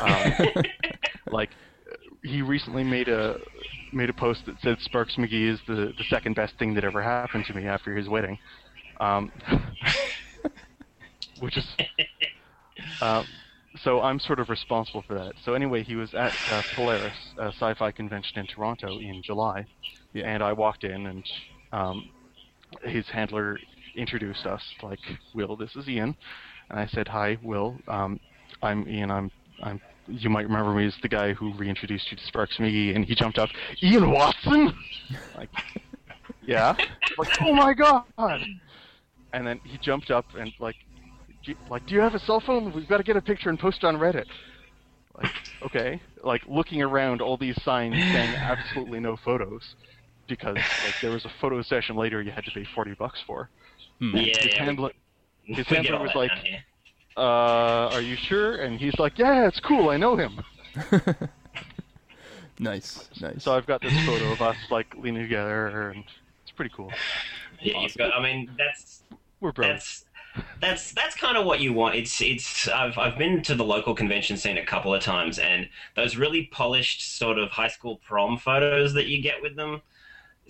[0.00, 0.64] Um,
[1.30, 1.50] like
[2.22, 3.38] he recently made a
[3.92, 7.02] made a post that said Sparks McGee is the the second best thing that ever
[7.02, 8.38] happened to me after his wedding,
[9.00, 9.30] um,
[11.40, 11.66] which is
[13.00, 13.22] uh,
[13.84, 15.32] so I'm sort of responsible for that.
[15.44, 19.66] So anyway, he was at uh, Polaris, a sci-fi convention in Toronto in July,
[20.12, 20.24] Yeah.
[20.26, 21.24] and I walked in and
[21.72, 22.10] um,
[22.82, 23.58] his handler
[23.96, 24.98] introduced us like,
[25.34, 26.16] "Wil, this is Ian,"
[26.68, 27.76] and I said, "Hi, Wil.
[27.88, 28.20] Um,
[28.62, 29.10] I'm Ian.
[29.10, 29.30] I'm
[29.62, 33.04] I'm." You might remember me as the guy who reintroduced you to Sparks McGee, and
[33.04, 33.48] he jumped up,
[33.82, 34.74] Ian Watson.
[35.36, 35.48] like,
[36.42, 36.74] yeah.
[37.16, 38.04] like, oh my god!
[39.32, 40.74] And then he jumped up and like,
[41.44, 42.72] "Do you- like, do you have a cell phone?
[42.72, 44.26] We've got to get a picture and post on Reddit.
[45.16, 45.32] Like,
[45.66, 46.00] okay.
[46.22, 49.74] Like looking around all these signs saying absolutely no photos,
[50.28, 53.48] because like there was a photo session later you had to pay forty bucks for.
[53.98, 54.16] Hmm.
[54.16, 54.64] Yeah, His yeah.
[54.64, 54.90] handler,
[55.44, 56.30] his handler was like,
[57.16, 57.20] uh,
[57.92, 58.56] are you sure?
[58.56, 59.90] And he's like, yeah, it's cool.
[59.90, 60.40] I know him.
[62.58, 63.42] Nice, nice.
[63.42, 66.04] So I've got this photo of us like leaning together, and
[66.42, 66.92] it's pretty cool.
[67.62, 69.02] Yeah, you've got, I mean, that's
[69.40, 69.66] We're bros.
[69.68, 70.04] that's
[70.60, 71.94] that's that's kind of what you want.
[71.94, 75.68] It's it's I've I've been to the local convention scene a couple of times, and
[75.96, 79.82] those really polished sort of high school prom photos that you get with them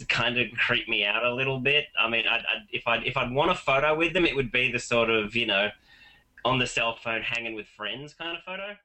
[0.09, 1.87] kind of creep me out a little bit.
[1.99, 4.53] I mean, I'd, I'd, if I if I'd want a photo with them, it would
[4.53, 5.71] be the sort of you know
[6.45, 8.77] on the cell phone hanging with friends kind of photo.